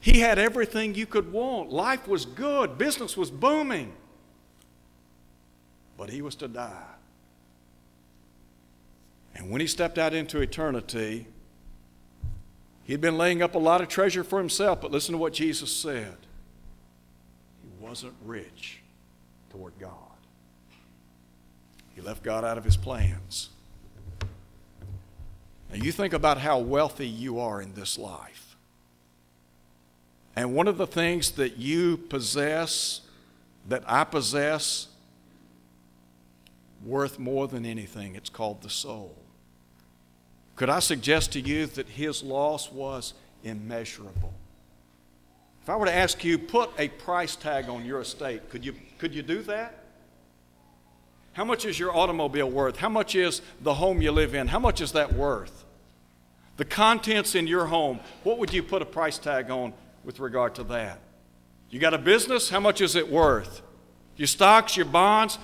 He 0.00 0.20
had 0.20 0.38
everything 0.38 0.94
you 0.94 1.06
could 1.06 1.30
want. 1.30 1.70
Life 1.70 2.08
was 2.08 2.24
good, 2.24 2.78
business 2.78 3.16
was 3.16 3.30
booming. 3.30 3.92
But 5.96 6.08
he 6.08 6.22
was 6.22 6.34
to 6.36 6.48
die. 6.48 6.86
And 9.34 9.50
when 9.50 9.60
he 9.60 9.66
stepped 9.66 9.98
out 9.98 10.14
into 10.14 10.40
eternity, 10.40 11.26
he'd 12.84 13.00
been 13.00 13.18
laying 13.18 13.42
up 13.42 13.54
a 13.54 13.58
lot 13.58 13.82
of 13.82 13.88
treasure 13.88 14.24
for 14.24 14.38
himself, 14.38 14.80
but 14.80 14.90
listen 14.90 15.12
to 15.12 15.18
what 15.18 15.34
Jesus 15.34 15.74
said. 15.74 16.16
He 17.62 17.84
wasn't 17.86 18.14
rich 18.24 18.80
toward 19.50 19.78
God. 19.78 19.92
He 21.94 22.00
left 22.00 22.22
God 22.22 22.44
out 22.44 22.56
of 22.56 22.64
his 22.64 22.76
plans. 22.76 23.50
Now, 25.70 25.76
you 25.76 25.92
think 25.92 26.14
about 26.14 26.38
how 26.38 26.58
wealthy 26.58 27.06
you 27.06 27.38
are 27.38 27.60
in 27.60 27.74
this 27.74 27.98
life. 27.98 28.49
And 30.36 30.54
one 30.54 30.68
of 30.68 30.78
the 30.78 30.86
things 30.86 31.32
that 31.32 31.56
you 31.56 31.96
possess, 31.96 33.02
that 33.68 33.82
I 33.86 34.04
possess, 34.04 34.88
worth 36.84 37.18
more 37.18 37.48
than 37.48 37.66
anything, 37.66 38.14
it's 38.14 38.30
called 38.30 38.62
the 38.62 38.70
soul. 38.70 39.14
Could 40.56 40.70
I 40.70 40.78
suggest 40.78 41.32
to 41.32 41.40
you 41.40 41.66
that 41.66 41.88
his 41.88 42.22
loss 42.22 42.70
was 42.70 43.14
immeasurable? 43.42 44.34
If 45.62 45.68
I 45.68 45.76
were 45.76 45.86
to 45.86 45.94
ask 45.94 46.24
you, 46.24 46.38
put 46.38 46.70
a 46.78 46.88
price 46.88 47.36
tag 47.36 47.68
on 47.68 47.84
your 47.84 48.00
estate, 48.00 48.48
could 48.50 48.64
you, 48.64 48.74
could 48.98 49.14
you 49.14 49.22
do 49.22 49.42
that? 49.42 49.80
How 51.32 51.44
much 51.44 51.64
is 51.64 51.78
your 51.78 51.94
automobile 51.94 52.50
worth? 52.50 52.76
How 52.76 52.88
much 52.88 53.14
is 53.14 53.40
the 53.62 53.74
home 53.74 54.02
you 54.02 54.10
live 54.10 54.34
in? 54.34 54.48
How 54.48 54.58
much 54.58 54.80
is 54.80 54.92
that 54.92 55.12
worth? 55.12 55.64
The 56.56 56.64
contents 56.64 57.34
in 57.34 57.46
your 57.46 57.66
home, 57.66 58.00
what 58.24 58.38
would 58.38 58.52
you 58.52 58.62
put 58.62 58.82
a 58.82 58.86
price 58.86 59.16
tag 59.16 59.50
on 59.50 59.72
with 60.04 60.20
regard 60.20 60.54
to 60.56 60.64
that? 60.64 61.00
You 61.70 61.78
got 61.78 61.94
a 61.94 61.98
business? 61.98 62.50
How 62.50 62.60
much 62.60 62.80
is 62.80 62.96
it 62.96 63.10
worth? 63.10 63.62
Your 64.16 64.26
stocks, 64.26 64.76
your 64.76 64.86
bonds, 64.86 65.38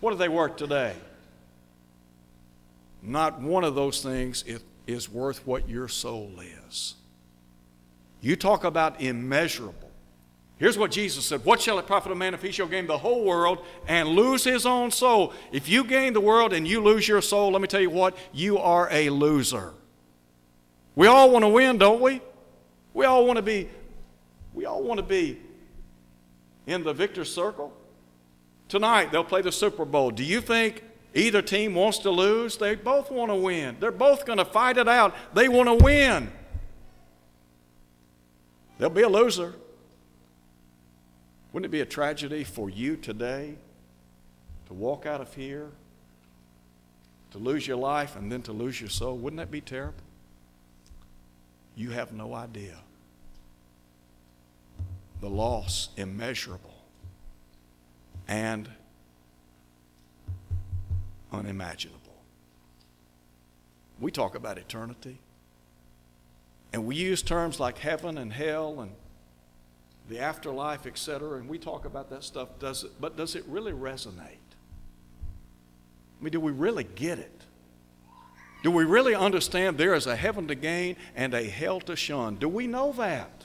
what 0.00 0.12
are 0.12 0.16
they 0.16 0.28
worth 0.28 0.56
today? 0.56 0.94
Not 3.02 3.40
one 3.40 3.64
of 3.64 3.74
those 3.74 4.02
things 4.02 4.44
is 4.86 5.08
worth 5.08 5.46
what 5.46 5.68
your 5.68 5.88
soul 5.88 6.32
is. 6.68 6.94
You 8.20 8.36
talk 8.36 8.64
about 8.64 9.00
immeasurable. 9.00 9.86
Here's 10.58 10.78
what 10.78 10.90
Jesus 10.90 11.26
said 11.26 11.44
What 11.44 11.60
shall 11.60 11.78
it 11.78 11.86
profit 11.86 12.12
a 12.12 12.14
man 12.14 12.34
if 12.34 12.42
he 12.42 12.50
shall 12.50 12.66
gain 12.66 12.86
the 12.86 12.98
whole 12.98 13.24
world 13.24 13.64
and 13.86 14.08
lose 14.08 14.42
his 14.42 14.64
own 14.64 14.90
soul? 14.90 15.32
If 15.52 15.68
you 15.68 15.84
gain 15.84 16.12
the 16.12 16.20
world 16.20 16.52
and 16.52 16.66
you 16.66 16.80
lose 16.82 17.06
your 17.06 17.20
soul, 17.20 17.52
let 17.52 17.60
me 17.60 17.68
tell 17.68 17.80
you 17.80 17.90
what, 17.90 18.16
you 18.32 18.58
are 18.58 18.88
a 18.90 19.10
loser. 19.10 19.74
We 20.94 21.06
all 21.08 21.30
want 21.30 21.44
to 21.44 21.48
win, 21.48 21.78
don't 21.78 22.00
we? 22.00 22.22
We 22.96 23.04
all 23.04 23.26
want 23.26 23.36
to 23.36 23.42
be, 23.42 23.68
we 24.54 24.64
all 24.64 24.82
want 24.82 24.96
to 24.96 25.04
be 25.04 25.38
in 26.66 26.82
the 26.82 26.94
victor's 26.94 27.30
circle. 27.30 27.70
Tonight 28.70 29.12
they'll 29.12 29.22
play 29.22 29.42
the 29.42 29.52
Super 29.52 29.84
Bowl. 29.84 30.10
Do 30.10 30.24
you 30.24 30.40
think 30.40 30.82
either 31.14 31.42
team 31.42 31.74
wants 31.74 31.98
to 31.98 32.10
lose? 32.10 32.56
They 32.56 32.74
both 32.74 33.10
want 33.10 33.30
to 33.30 33.34
win. 33.34 33.76
They're 33.80 33.92
both 33.92 34.24
going 34.24 34.38
to 34.38 34.46
fight 34.46 34.78
it 34.78 34.88
out. 34.88 35.14
They 35.34 35.46
want 35.46 35.68
to 35.68 35.84
win. 35.84 36.32
There'll 38.78 38.94
be 38.94 39.02
a 39.02 39.10
loser. 39.10 39.52
Wouldn't 41.52 41.66
it 41.66 41.72
be 41.72 41.82
a 41.82 41.86
tragedy 41.86 42.44
for 42.44 42.70
you 42.70 42.96
today 42.96 43.56
to 44.68 44.72
walk 44.72 45.04
out 45.04 45.20
of 45.20 45.34
here, 45.34 45.68
to 47.32 47.36
lose 47.36 47.66
your 47.66 47.76
life, 47.76 48.16
and 48.16 48.32
then 48.32 48.40
to 48.40 48.52
lose 48.52 48.80
your 48.80 48.88
soul? 48.88 49.18
Wouldn't 49.18 49.36
that 49.36 49.50
be 49.50 49.60
terrible? 49.60 50.00
You 51.74 51.90
have 51.90 52.14
no 52.14 52.32
idea. 52.32 52.78
The 55.20 55.28
loss 55.30 55.88
immeasurable 55.96 56.74
and 58.28 58.68
unimaginable. 61.32 62.00
we 63.98 64.10
talk 64.10 64.34
about 64.34 64.58
eternity. 64.58 65.18
And 66.72 66.84
we 66.84 66.96
use 66.96 67.22
terms 67.22 67.58
like 67.58 67.78
heaven 67.78 68.18
and 68.18 68.32
hell 68.32 68.80
and 68.80 68.92
the 70.08 70.20
afterlife, 70.20 70.86
etc., 70.86 71.38
and 71.38 71.48
we 71.48 71.58
talk 71.58 71.84
about 71.84 72.10
that 72.10 72.22
stuff, 72.22 72.48
does 72.58 72.84
it, 72.84 72.92
but 73.00 73.16
does 73.16 73.34
it 73.34 73.44
really 73.48 73.72
resonate? 73.72 74.38
I 76.20 76.24
mean, 76.24 76.32
do 76.32 76.40
we 76.40 76.52
really 76.52 76.84
get 76.84 77.18
it? 77.18 77.42
Do 78.62 78.70
we 78.70 78.84
really 78.84 79.14
understand 79.14 79.78
there 79.78 79.94
is 79.94 80.06
a 80.06 80.16
heaven 80.16 80.48
to 80.48 80.54
gain 80.54 80.96
and 81.14 81.34
a 81.34 81.44
hell 81.44 81.80
to 81.80 81.96
shun? 81.96 82.36
Do 82.36 82.48
we 82.48 82.66
know 82.66 82.92
that? 82.92 83.35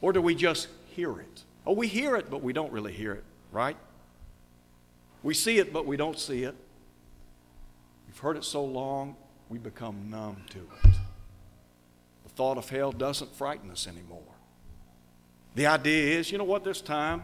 Or 0.00 0.12
do 0.12 0.20
we 0.20 0.34
just 0.34 0.68
hear 0.94 1.18
it? 1.20 1.42
Oh, 1.66 1.72
we 1.72 1.88
hear 1.88 2.16
it, 2.16 2.30
but 2.30 2.42
we 2.42 2.52
don't 2.52 2.72
really 2.72 2.92
hear 2.92 3.12
it, 3.12 3.24
right? 3.50 3.76
We 5.22 5.34
see 5.34 5.58
it, 5.58 5.72
but 5.72 5.86
we 5.86 5.96
don't 5.96 6.18
see 6.18 6.44
it. 6.44 6.54
We've 8.06 8.18
heard 8.18 8.36
it 8.36 8.44
so 8.44 8.64
long, 8.64 9.16
we 9.48 9.58
become 9.58 10.08
numb 10.08 10.44
to 10.50 10.58
it. 10.58 10.92
The 12.24 12.28
thought 12.30 12.58
of 12.58 12.68
hell 12.68 12.92
doesn't 12.92 13.34
frighten 13.34 13.70
us 13.70 13.86
anymore. 13.86 14.22
The 15.54 15.66
idea 15.66 16.18
is, 16.18 16.30
you 16.30 16.38
know 16.38 16.44
what, 16.44 16.64
there's 16.64 16.82
time. 16.82 17.22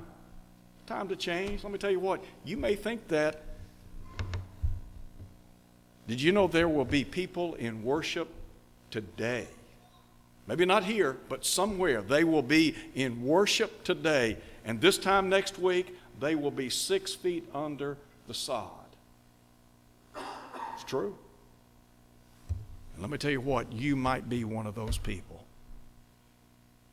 Time 0.87 1.09
to 1.09 1.17
change. 1.17 1.63
Let 1.63 1.73
me 1.73 1.79
tell 1.79 1.91
you 1.91 2.01
what, 2.01 2.25
you 2.45 2.57
may 2.57 2.75
think 2.75 3.07
that. 3.09 3.43
Did 6.09 6.21
you 6.21 6.33
know 6.33 6.49
there 6.49 6.69
will 6.69 6.85
be 6.85 7.05
people 7.05 7.55
in 7.55 7.85
worship 7.85 8.29
today? 8.91 9.47
Maybe 10.53 10.67
not 10.67 10.85
here, 10.85 11.17
but 11.31 11.47
somewhere. 11.47 12.03
They 12.03 12.25
will 12.25 12.43
be 12.43 12.75
in 12.95 13.25
worship 13.25 13.85
today. 13.85 14.37
And 14.67 14.83
this 14.83 14.99
time 14.99 15.31
next 15.31 15.59
week, 15.59 15.97
they 16.21 16.35
will 16.35 16.51
be 16.51 16.69
six 16.69 17.15
feet 17.15 17.49
under 17.55 17.97
the 18.29 18.35
sod. 18.35 18.69
It's 20.75 20.85
true. 20.85 21.17
And 22.51 23.01
let 23.01 23.11
me 23.11 23.17
tell 23.17 23.31
you 23.31 23.41
what, 23.41 23.73
you 23.73 23.97
might 23.97 24.29
be 24.29 24.45
one 24.45 24.67
of 24.67 24.75
those 24.75 24.99
people. 24.99 25.47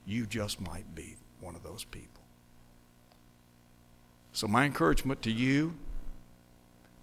You 0.06 0.26
just 0.26 0.62
might 0.62 0.96
be 0.96 1.18
one 1.42 1.58
of 1.58 1.62
those 1.62 1.84
people. 1.84 2.24
So, 4.32 4.48
my 4.48 4.64
encouragement 4.64 5.22
to 5.24 5.32
you 5.32 5.74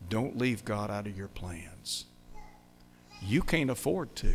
don't 0.08 0.38
leave 0.38 0.64
God 0.64 0.90
out 0.90 1.06
of 1.06 1.18
your 1.18 1.28
plans. 1.28 2.06
You 3.20 3.42
can't 3.42 3.68
afford 3.68 4.16
to. 4.16 4.32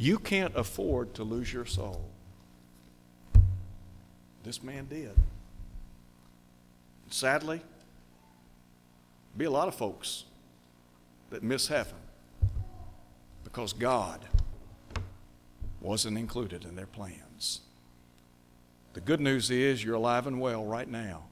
You 0.00 0.18
can't 0.18 0.56
afford 0.56 1.12
to 1.16 1.24
lose 1.24 1.52
your 1.52 1.66
soul. 1.66 2.08
This 4.42 4.62
man 4.62 4.86
did. 4.86 5.12
Sadly, 7.10 7.60
be 9.36 9.44
a 9.44 9.50
lot 9.50 9.68
of 9.68 9.74
folks 9.74 10.24
that 11.28 11.42
miss 11.42 11.68
heaven 11.68 11.98
because 13.44 13.74
God 13.74 14.24
wasn't 15.82 16.16
included 16.16 16.64
in 16.64 16.76
their 16.76 16.86
plans. 16.86 17.60
The 18.94 19.02
good 19.02 19.20
news 19.20 19.50
is 19.50 19.84
you're 19.84 19.96
alive 19.96 20.26
and 20.26 20.40
well 20.40 20.64
right 20.64 20.88
now. 20.88 21.24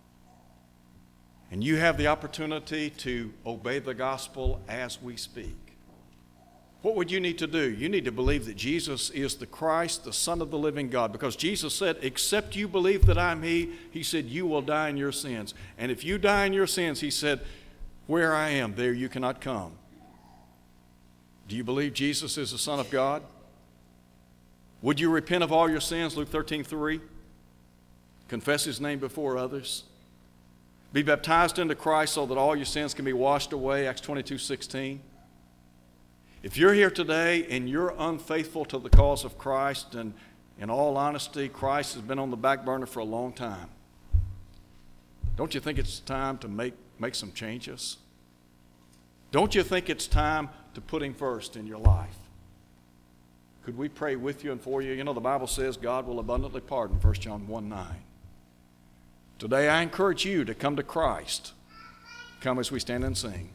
And 1.50 1.64
you 1.64 1.76
have 1.76 1.96
the 1.96 2.08
opportunity 2.08 2.90
to 2.90 3.32
obey 3.46 3.78
the 3.78 3.94
gospel 3.94 4.60
as 4.68 5.00
we 5.00 5.16
speak. 5.16 5.67
What 6.82 6.94
would 6.94 7.10
you 7.10 7.18
need 7.18 7.38
to 7.38 7.48
do? 7.48 7.70
You 7.70 7.88
need 7.88 8.04
to 8.04 8.12
believe 8.12 8.46
that 8.46 8.56
Jesus 8.56 9.10
is 9.10 9.34
the 9.34 9.46
Christ, 9.46 10.04
the 10.04 10.12
Son 10.12 10.40
of 10.40 10.50
the 10.50 10.58
living 10.58 10.88
God, 10.88 11.10
because 11.10 11.34
Jesus 11.34 11.74
said, 11.74 11.96
Except 12.02 12.54
you 12.54 12.68
believe 12.68 13.06
that 13.06 13.18
I'm 13.18 13.42
He, 13.42 13.70
He 13.90 14.04
said, 14.04 14.26
you 14.26 14.46
will 14.46 14.62
die 14.62 14.88
in 14.88 14.96
your 14.96 15.10
sins. 15.10 15.54
And 15.76 15.90
if 15.90 16.04
you 16.04 16.18
die 16.18 16.44
in 16.44 16.52
your 16.52 16.68
sins, 16.68 17.00
He 17.00 17.10
said, 17.10 17.40
Where 18.06 18.32
I 18.34 18.50
am, 18.50 18.76
there 18.76 18.92
you 18.92 19.08
cannot 19.08 19.40
come. 19.40 19.72
Do 21.48 21.56
you 21.56 21.64
believe 21.64 21.94
Jesus 21.94 22.38
is 22.38 22.52
the 22.52 22.58
Son 22.58 22.78
of 22.78 22.90
God? 22.90 23.22
Would 24.82 25.00
you 25.00 25.10
repent 25.10 25.42
of 25.42 25.52
all 25.52 25.68
your 25.68 25.80
sins? 25.80 26.16
Luke 26.16 26.28
13 26.28 26.62
3. 26.62 27.00
Confess 28.28 28.64
His 28.64 28.80
name 28.80 29.00
before 29.00 29.36
others. 29.36 29.82
Be 30.92 31.02
baptized 31.02 31.58
into 31.58 31.74
Christ 31.74 32.14
so 32.14 32.24
that 32.26 32.38
all 32.38 32.54
your 32.54 32.64
sins 32.64 32.94
can 32.94 33.04
be 33.04 33.12
washed 33.12 33.52
away. 33.52 33.88
Acts 33.88 34.00
22 34.00 34.38
16. 34.38 35.00
If 36.42 36.56
you're 36.56 36.74
here 36.74 36.90
today 36.90 37.46
and 37.50 37.68
you're 37.68 37.94
unfaithful 37.98 38.64
to 38.66 38.78
the 38.78 38.90
cause 38.90 39.24
of 39.24 39.38
Christ, 39.38 39.96
and 39.96 40.14
in 40.58 40.70
all 40.70 40.96
honesty, 40.96 41.48
Christ 41.48 41.94
has 41.94 42.02
been 42.02 42.18
on 42.20 42.30
the 42.30 42.36
back 42.36 42.64
burner 42.64 42.86
for 42.86 43.00
a 43.00 43.04
long 43.04 43.32
time, 43.32 43.68
don't 45.36 45.52
you 45.52 45.60
think 45.60 45.78
it's 45.78 45.98
time 46.00 46.38
to 46.38 46.48
make, 46.48 46.74
make 46.98 47.16
some 47.16 47.32
changes? 47.32 47.96
Don't 49.32 49.54
you 49.54 49.62
think 49.62 49.90
it's 49.90 50.06
time 50.06 50.48
to 50.74 50.80
put 50.80 51.02
Him 51.02 51.12
first 51.12 51.56
in 51.56 51.66
your 51.66 51.78
life? 51.78 52.16
Could 53.64 53.76
we 53.76 53.88
pray 53.88 54.16
with 54.16 54.44
you 54.44 54.52
and 54.52 54.60
for 54.60 54.80
you? 54.80 54.92
You 54.92 55.04
know, 55.04 55.12
the 55.12 55.20
Bible 55.20 55.46
says 55.46 55.76
God 55.76 56.06
will 56.06 56.20
abundantly 56.20 56.60
pardon, 56.60 57.00
1 57.00 57.14
John 57.14 57.46
1 57.48 57.68
9. 57.68 57.86
Today, 59.38 59.68
I 59.68 59.82
encourage 59.82 60.24
you 60.24 60.44
to 60.44 60.54
come 60.54 60.76
to 60.76 60.82
Christ. 60.82 61.52
Come 62.40 62.58
as 62.58 62.72
we 62.72 62.80
stand 62.80 63.04
and 63.04 63.18
sing. 63.18 63.50